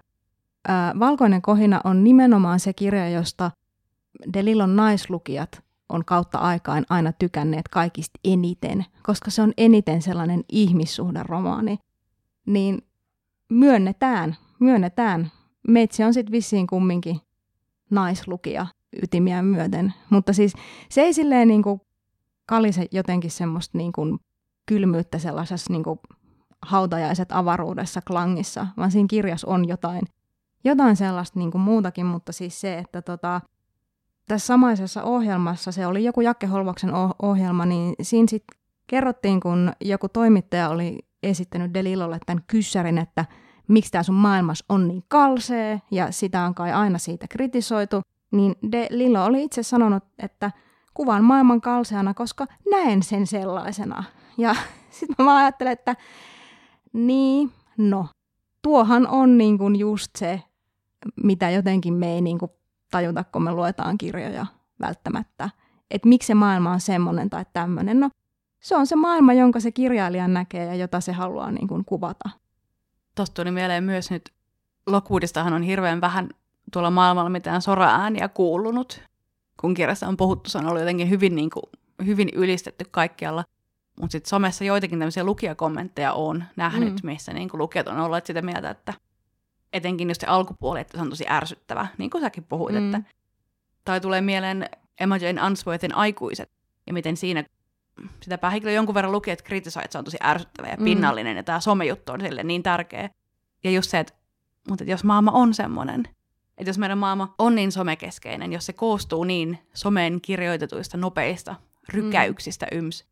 [0.67, 3.51] ää, Valkoinen kohina on nimenomaan se kirja, josta
[4.33, 11.77] Delilon naislukijat on kautta aikaan aina tykänneet kaikista eniten, koska se on eniten sellainen ihmissuhderomaani.
[12.45, 12.81] Niin
[13.49, 15.31] myönnetään, myönnetään.
[15.67, 17.21] Meitsi on sitten vissiin kumminkin
[17.89, 18.67] naislukija
[19.03, 19.93] ytimiä myöten.
[20.09, 20.53] Mutta siis
[20.89, 21.81] se ei silleen niin kuin
[22.45, 24.19] kalise jotenkin semmoista niin kuin
[24.65, 25.99] kylmyyttä sellaisessa niin kuin
[26.61, 30.01] hautajaiset avaruudessa klangissa, vaan siinä kirjassa on jotain,
[30.63, 33.41] jotain sellaista niin kuin muutakin, mutta siis se, että tota,
[34.27, 36.91] tässä samaisessa ohjelmassa, se oli joku Jakke Holvoksen
[37.21, 43.25] ohjelma, niin siinä sitten kerrottiin, kun joku toimittaja oli esittänyt Delilolle tämän kyssärin, että
[43.67, 48.01] miksi tämä sun maailmas on niin kalsee, ja sitä on kai aina siitä kritisoitu,
[48.31, 50.51] niin De Lillo oli itse sanonut, että
[50.93, 54.03] kuvan maailman kalseana, koska näen sen sellaisena.
[54.37, 54.55] Ja
[54.99, 55.95] sitten mä ajattelen, että
[56.93, 58.07] niin, no,
[58.61, 60.41] tuohan on niin kuin just se,
[61.23, 62.51] mitä jotenkin me ei niin kuin
[62.91, 64.45] tajuta, kun me luetaan kirjoja
[64.81, 65.49] välttämättä.
[65.91, 67.99] Että miksi se maailma on semmoinen tai tämmöinen.
[67.99, 68.09] No,
[68.59, 72.29] se on se maailma, jonka se kirjailija näkee ja jota se haluaa niin kuin kuvata.
[73.15, 74.33] Tuosta tuli mieleen myös nyt,
[74.87, 76.29] Lockwoodistahan on hirveän vähän
[76.73, 79.01] tuolla maailmalla mitään sora-ääniä kuulunut.
[79.61, 81.63] Kun kirjassa on puhuttu, se on ollut jotenkin hyvin, niin kuin,
[82.05, 83.43] hyvin ylistetty kaikkialla.
[84.01, 87.07] Mutta sitten somessa joitakin tämmöisiä lukijakommentteja on nähnyt, mm.
[87.07, 88.93] missä niin kuin lukijat on olleet sitä mieltä, että
[89.73, 92.75] etenkin just se alkupuoli, että se on tosi ärsyttävä, niin kuin säkin puhuit.
[92.75, 92.85] Mm.
[92.85, 93.09] Että,
[93.85, 94.69] tai tulee mieleen
[94.99, 96.51] Emma Jane Unsworthin aikuiset,
[96.87, 97.43] ja miten siinä
[98.21, 100.83] sitä päähenkilö jonkun verran luki, että kritisoi, että se on tosi ärsyttävä ja mm.
[100.83, 101.37] pinnallinen, mm.
[101.37, 103.09] ja tämä somejuttu on sille niin tärkeä.
[103.63, 104.13] Ja just se, että,
[104.69, 106.03] mutta että jos maailma on semmoinen,
[106.57, 111.55] että jos meidän maailma on niin somekeskeinen, jos se koostuu niin someen kirjoitetuista nopeista
[111.89, 112.77] rykäyksistä mm.
[112.77, 113.05] yms,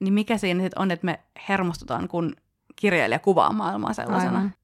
[0.00, 2.36] niin mikä siinä sitten on, että me hermostutaan, kun
[2.76, 4.38] kirjailija kuvaa maailmaa sellaisena.
[4.38, 4.54] Aivan.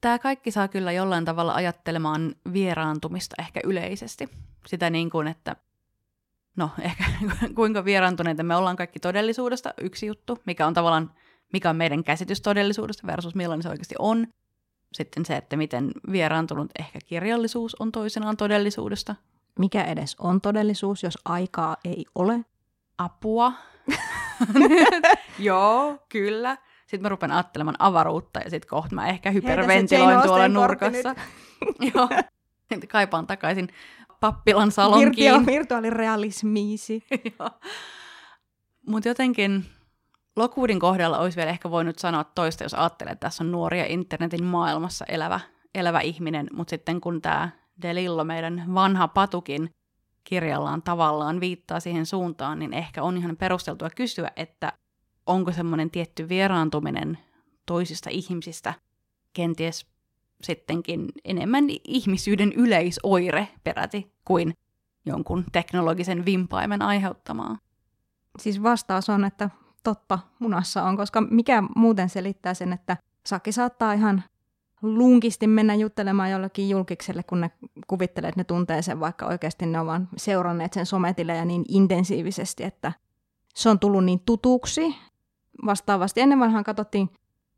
[0.00, 4.28] Tämä kaikki saa kyllä jollain tavalla ajattelemaan vieraantumista ehkä yleisesti.
[4.66, 5.56] Sitä niin kuin, että
[6.56, 7.04] no ehkä
[7.54, 11.10] kuinka vieraantuneita me ollaan kaikki todellisuudesta, yksi juttu, mikä on tavallaan,
[11.52, 14.26] mikä on meidän käsitys todellisuudesta versus millainen se oikeasti on.
[14.92, 19.14] Sitten se, että miten vieraantunut ehkä kirjallisuus on toisenaan todellisuudesta.
[19.58, 22.44] Mikä edes on todellisuus, jos aikaa ei ole?
[22.98, 23.52] Apua.
[25.38, 26.56] Joo, kyllä.
[26.80, 31.14] Sitten mä rupean ajattelemaan avaruutta ja sitten kohta mä ehkä hyperventiloin tuolla nurkassa.
[31.94, 32.08] Joo.
[32.88, 33.68] Kaipaan takaisin
[34.20, 35.34] pappilan salonkiin.
[35.34, 37.04] Virtio, virtuaalirealismiisi.
[38.86, 39.64] Mutta jotenkin
[40.36, 44.44] Lockwoodin kohdalla olisi vielä ehkä voinut sanoa toista, jos ajattelee, että tässä on nuoria internetin
[44.44, 45.40] maailmassa elävä,
[45.74, 47.50] elävä ihminen, mutta sitten kun tämä
[47.82, 49.70] Delillo, meidän vanha patukin,
[50.24, 54.72] kirjallaan tavallaan viittaa siihen suuntaan, niin ehkä on ihan perusteltua kysyä, että
[55.26, 57.18] onko semmoinen tietty vieraantuminen
[57.66, 58.74] toisista ihmisistä
[59.32, 59.86] kenties
[60.42, 64.54] sittenkin enemmän ihmisyyden yleisoire peräti kuin
[65.06, 67.58] jonkun teknologisen vimpaimen aiheuttamaa.
[68.38, 69.50] Siis vastaus on, että
[69.84, 72.96] totta munassa on, koska mikä muuten selittää sen, että
[73.26, 74.24] Sakki saattaa ihan
[74.84, 77.50] lunkisti mennä juttelemaan jollekin julkikselle, kun ne
[77.86, 82.92] kuvittelee, että ne tuntee sen, vaikka oikeasti ne ovat seuranneet sen sometilejä niin intensiivisesti, että
[83.54, 84.94] se on tullut niin tutuksi.
[85.66, 87.10] Vastaavasti ennen vanhaan katsottiin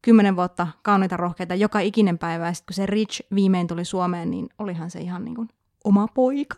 [0.03, 4.31] kymmenen vuotta kauniita rohkeita joka ikinen päivä, ja sitten kun se Rich viimein tuli Suomeen,
[4.31, 5.49] niin olihan se ihan niin kuin
[5.85, 6.57] oma poika.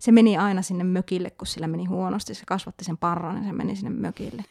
[0.00, 2.34] Se meni aina sinne mökille, kun sillä meni huonosti.
[2.34, 4.44] Se kasvatti sen parran ja se meni sinne mökille.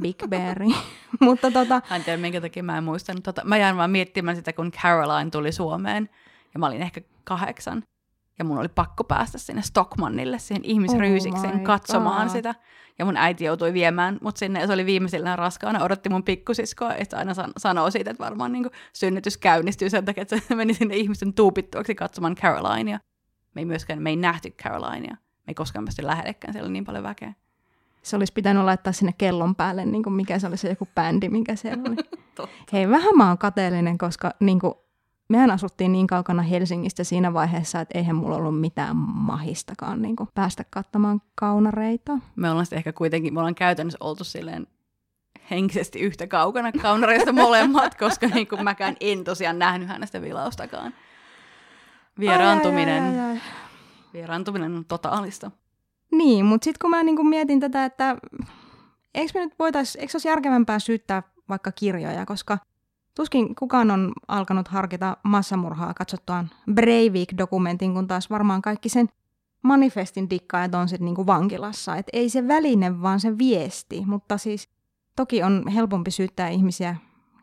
[0.00, 0.66] Big Berry.
[1.20, 1.82] Mutta tota...
[1.90, 3.22] En tiedä, minkä takia mä en muistanut.
[3.22, 6.08] Tota, mä jäin vaan miettimään sitä, kun Caroline tuli Suomeen.
[6.54, 7.82] Ja mä olin ehkä kahdeksan.
[8.38, 12.36] Ja mun oli pakko päästä sinne Stockmannille, siihen ihmisryysikseen oh katsomaan God.
[12.36, 12.54] sitä.
[12.98, 16.94] Ja mun äiti joutui viemään mut sinne, ja se oli viimeisillään raskaana, odotti mun pikkusiskoa,
[16.94, 20.74] että aina san- sanoo siitä, että varmaan niin synnytys käynnistyy sen takia, että se meni
[20.74, 22.98] sinne ihmisten tuupittuaksi katsomaan Carolinea.
[23.54, 25.14] Me ei myöskään, me ei nähty Carolinea.
[25.14, 27.32] Me ei koskaan päästy lähellekään, siellä oli niin paljon väkeä.
[28.02, 31.28] Se olisi pitänyt laittaa sinne kellon päälle, niin kuin mikä se oli se joku bändi,
[31.28, 31.96] mikä siellä oli.
[32.72, 34.74] Hei, vähän mä oon kateellinen, koska niin kuin,
[35.28, 40.28] mehän asuttiin niin kaukana Helsingistä siinä vaiheessa, että eihän mulla ollut mitään mahistakaan niin kuin
[40.34, 42.18] päästä katsomaan kaunareita.
[42.36, 44.66] Me ollaan ehkä kuitenkin, me ollaan käytännössä oltu silleen
[45.50, 50.94] henkisesti yhtä kaukana kaunareista molemmat, koska niin kuin mäkään en tosiaan nähnyt hänestä vilaustakaan.
[52.20, 53.40] Vieraantuminen, ai, ai, ai, ai.
[54.12, 55.50] vieraantuminen on totaalista.
[56.12, 58.16] Niin, mutta sitten kun mä niinku mietin tätä, että
[59.14, 62.58] eikö me nyt voitais, eikö olisi järkevämpää syyttää vaikka kirjoja, koska
[63.14, 69.08] tuskin kukaan on alkanut harkita massamurhaa katsottuaan Breivik-dokumentin, kun taas varmaan kaikki sen
[69.62, 71.96] manifestin dikkaajat on sitten niinku vankilassa.
[71.96, 74.68] Et ei se väline, vaan se viesti, mutta siis
[75.16, 76.96] toki on helpompi syyttää ihmisiä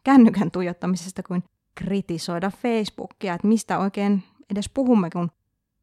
[0.04, 1.44] kännykän tuijottamisesta kuin
[1.76, 5.32] kritisoida Facebookia, että mistä oikein edes puhumme, kun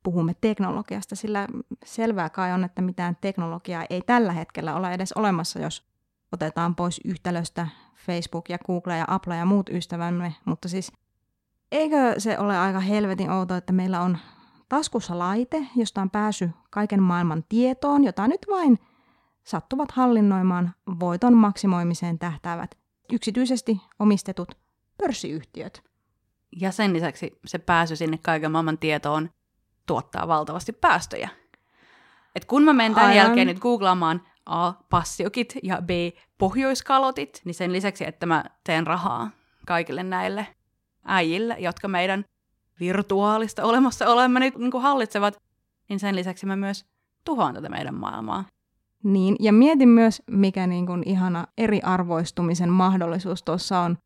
[0.02, 1.48] puhumme teknologiasta, sillä
[1.84, 5.86] selvää kai on, että mitään teknologiaa ei tällä hetkellä ole edes olemassa, jos
[6.32, 10.92] otetaan pois yhtälöstä Facebook ja Google ja Apple ja muut ystävämme, mutta siis
[11.72, 14.18] eikö se ole aika helvetin outoa, että meillä on
[14.68, 18.78] taskussa laite, josta on pääsy kaiken maailman tietoon, jota nyt vain
[19.44, 22.74] sattuvat hallinnoimaan voiton maksimoimiseen tähtäävät
[23.12, 24.58] yksityisesti omistetut
[24.98, 25.84] pörssiyhtiöt.
[26.60, 29.30] Ja sen lisäksi se pääsy sinne kaiken maailman tietoon
[29.86, 31.28] tuottaa valtavasti päästöjä.
[32.36, 33.16] Et kun mä menen tämän Aivan.
[33.16, 34.72] jälkeen nyt googlaamaan A.
[34.72, 35.90] Passiokit ja B.
[36.38, 39.30] Pohjoiskalotit, niin sen lisäksi, että mä teen rahaa
[39.66, 40.46] kaikille näille
[41.04, 42.24] äijille, jotka meidän
[42.80, 45.36] virtuaalista olemassa olemme nyt niin kuin hallitsevat,
[45.88, 46.86] niin sen lisäksi mä myös
[47.24, 48.44] tuhoan tätä meidän maailmaa.
[49.04, 53.98] Niin, ja mietin myös, mikä niin kuin ihana eriarvoistumisen mahdollisuus tuossa on,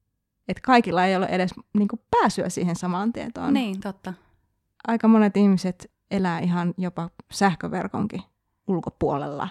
[0.48, 3.54] että kaikilla ei ole edes niin kuin pääsyä siihen samaan tietoon.
[3.54, 4.14] Niin, totta
[4.86, 8.22] aika monet ihmiset elää ihan jopa sähköverkonkin
[8.66, 9.48] ulkopuolella.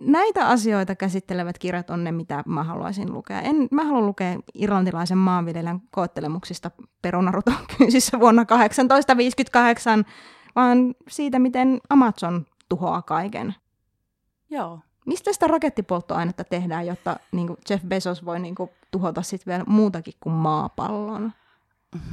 [0.00, 3.40] Näitä asioita käsittelevät kirjat on ne, mitä mä haluaisin lukea.
[3.40, 6.70] En, mä haluan lukea irlantilaisen maanviljelijän koettelemuksista
[7.02, 10.04] perunaruton kynsissä vuonna 1858,
[10.56, 13.54] vaan siitä, miten Amazon tuhoaa kaiken.
[14.50, 14.80] Joo.
[15.06, 19.64] Mistä sitä rakettipolttoainetta tehdään, jotta niin kuin Jeff Bezos voi niin kuin, tuhota sitten vielä
[19.66, 21.32] muutakin kuin maapallon?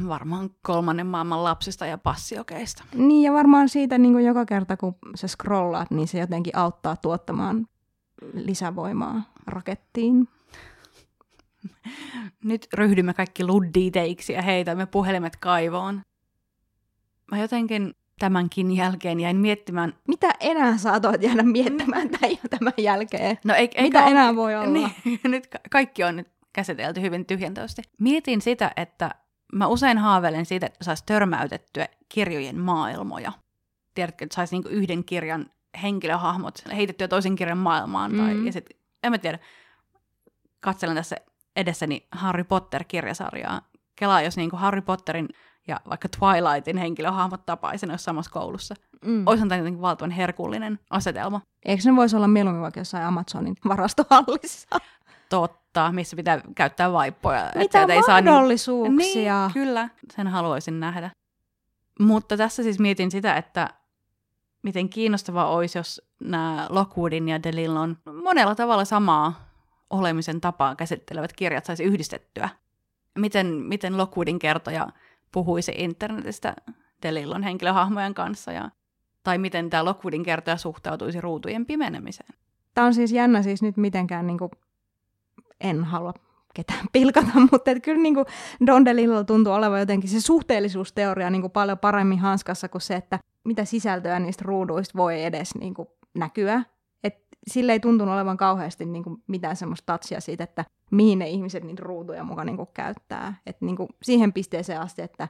[0.08, 2.84] Varmaan kolmannen maailman lapsista ja passiokeista.
[2.96, 6.96] Niin, ja varmaan siitä niin kuin joka kerta, kun sä scrollaat, niin se jotenkin auttaa
[6.96, 7.68] tuottamaan
[8.34, 10.28] lisävoimaa rakettiin.
[12.44, 16.02] Nyt ryhdymme kaikki ludditeiksi ja heitämme puhelimet kaivoon.
[17.32, 19.94] Mä jotenkin tämänkin jälkeen jäin miettimään...
[20.08, 23.38] Mitä enää saatoit jäädä miettimään tämän, tämän jälkeen?
[23.46, 24.12] No ei, Mitä ole...
[24.12, 24.68] enää voi olla?
[24.68, 27.82] Niin, nyt kaikki on nyt käsitelty hyvin tyhjentävästi.
[28.00, 29.12] Mietin sitä, että
[29.52, 33.32] mä usein haaveilen siitä, että saisi törmäytettyä kirjojen maailmoja.
[33.94, 35.46] Tiedätkö, että saisi niinku yhden kirjan
[35.82, 38.12] henkilöhahmot heitettyä toisen kirjan maailmaan.
[38.12, 38.46] Tai, mm.
[38.46, 38.70] ja sit,
[39.04, 39.40] en mä tiedä,
[40.60, 41.16] katselen tässä
[41.56, 43.62] edessäni Harry Potter-kirjasarjaa.
[43.96, 45.30] Kelaa, jos niinku Harry Potterin
[45.68, 48.76] ja vaikka Twilightin henkilöhahmot tapaisi ne samassa koulussa.
[49.06, 49.24] Mm.
[49.26, 51.42] Olisi tämä jotenkin valtavan herkullinen asetelma.
[51.66, 54.68] Eikö ne voisi olla mieluummin vaikka jossain Amazonin varastohallissa?
[55.30, 55.61] Totta,
[55.92, 57.52] missä pitää käyttää vaippoja.
[57.56, 59.34] Mitä ei mahdollisuuksia?
[59.34, 61.12] Saa niin, kyllä, sen haluaisin nähdä.
[62.00, 63.70] Mutta tässä siis mietin sitä, että
[64.64, 69.52] miten kiinnostavaa olisi, jos nämä Lockwoodin ja Delillon monella tavalla samaa
[69.90, 72.50] olemisen tapaa käsittelevät kirjat saisi yhdistettyä.
[73.18, 74.88] Miten, miten Lockwoodin kertoja
[75.32, 76.56] puhuisi internetistä
[77.04, 78.70] Delillon henkilöhahmojen kanssa ja,
[79.24, 82.34] tai miten tämä Lockwoodin kertoja suhtautuisi ruutujen pimenemiseen.
[82.74, 84.52] Tämä on siis jännä siis nyt mitenkään, niin kuin,
[85.64, 86.14] en halua
[86.54, 88.26] ketään pilkata, mutta että kyllä niin kuin
[88.66, 93.20] Don DeLillo tuntuu olevan jotenkin se suhteellisuusteoria niin kuin paljon paremmin hanskassa kuin se, että
[93.44, 96.64] mitä sisältöä niistä ruuduista voi edes niin kuin näkyä.
[97.04, 97.16] Et
[97.48, 101.64] sille ei tuntunut olevan kauheasti niin kuin mitään semmoista tatsia siitä, että mihin ne ihmiset
[101.64, 103.34] niitä ruutuja mukaan niin kuin käyttää.
[103.46, 105.28] Et niin kuin siihen pisteeseen asti, että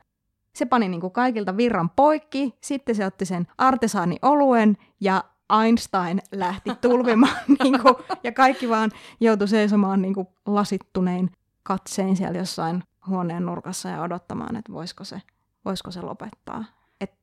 [0.56, 5.24] se pani niin kuin kaikilta virran poikki, sitten se otti sen artesaani oluen ja
[5.64, 11.32] Einstein lähti tulvimaan niin kuin, ja kaikki vaan joutui seisomaan niin kuin lasittunein
[11.64, 15.22] katsein siellä jossain huoneen nurkassa ja odottamaan, että voisiko se,
[15.66, 16.64] voisiko se lopettaa.
[17.02, 17.14] Et,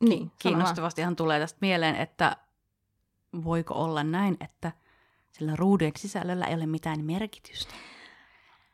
[0.00, 2.36] niin, Kiinnostavastihan tulee tästä mieleen, että
[3.44, 4.72] voiko olla näin, että
[5.32, 7.74] sillä ruudujen sisällöllä ei ole mitään merkitystä.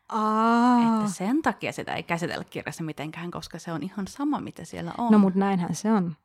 [0.09, 0.99] Aa.
[0.99, 4.93] Että sen takia sitä ei käsitellä kirjassa mitenkään, koska se on ihan sama, mitä siellä
[4.99, 5.13] on.
[5.13, 6.17] No mutta näinhän se on.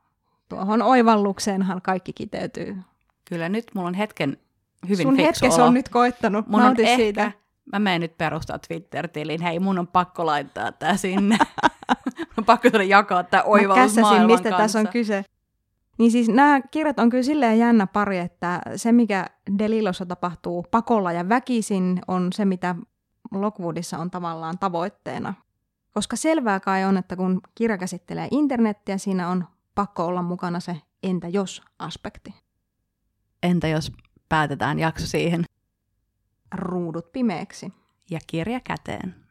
[0.50, 2.78] Tuohon oivallukseenhan kaikki kiteytyy.
[3.26, 4.38] Kyllä nyt mulla on hetken
[4.90, 6.48] hyvin Sun hetkessä on nyt koittanut.
[6.48, 7.32] Mun on ehkä, siitä.
[7.74, 9.42] Mä menen nyt perustaa Twitter-tilin.
[9.42, 11.38] Hei, mun on pakko laittaa tää sinne.
[12.18, 14.58] mun on pakko jakaa tää oivallus Mä mistä kanssa.
[14.58, 15.26] tässä on kyse.
[15.98, 19.26] Niin siis nämä kirjat on kyllä silleen jännä pari, että se mikä
[19.60, 22.76] Delilossa tapahtuu pakolla ja väkisin on se, mitä
[23.32, 25.34] Lockwoodissa on tavallaan tavoitteena.
[25.94, 29.46] Koska selvää kai on, että kun kirja käsittelee internettiä, siinä on
[29.76, 32.34] pakko olla mukana se entä jos-aspekti.
[33.44, 33.92] Entä jos
[34.30, 35.44] päätetään jakso siihen?
[36.56, 37.74] Ruudut pimeäksi.
[38.10, 39.25] Ja kirja käteen.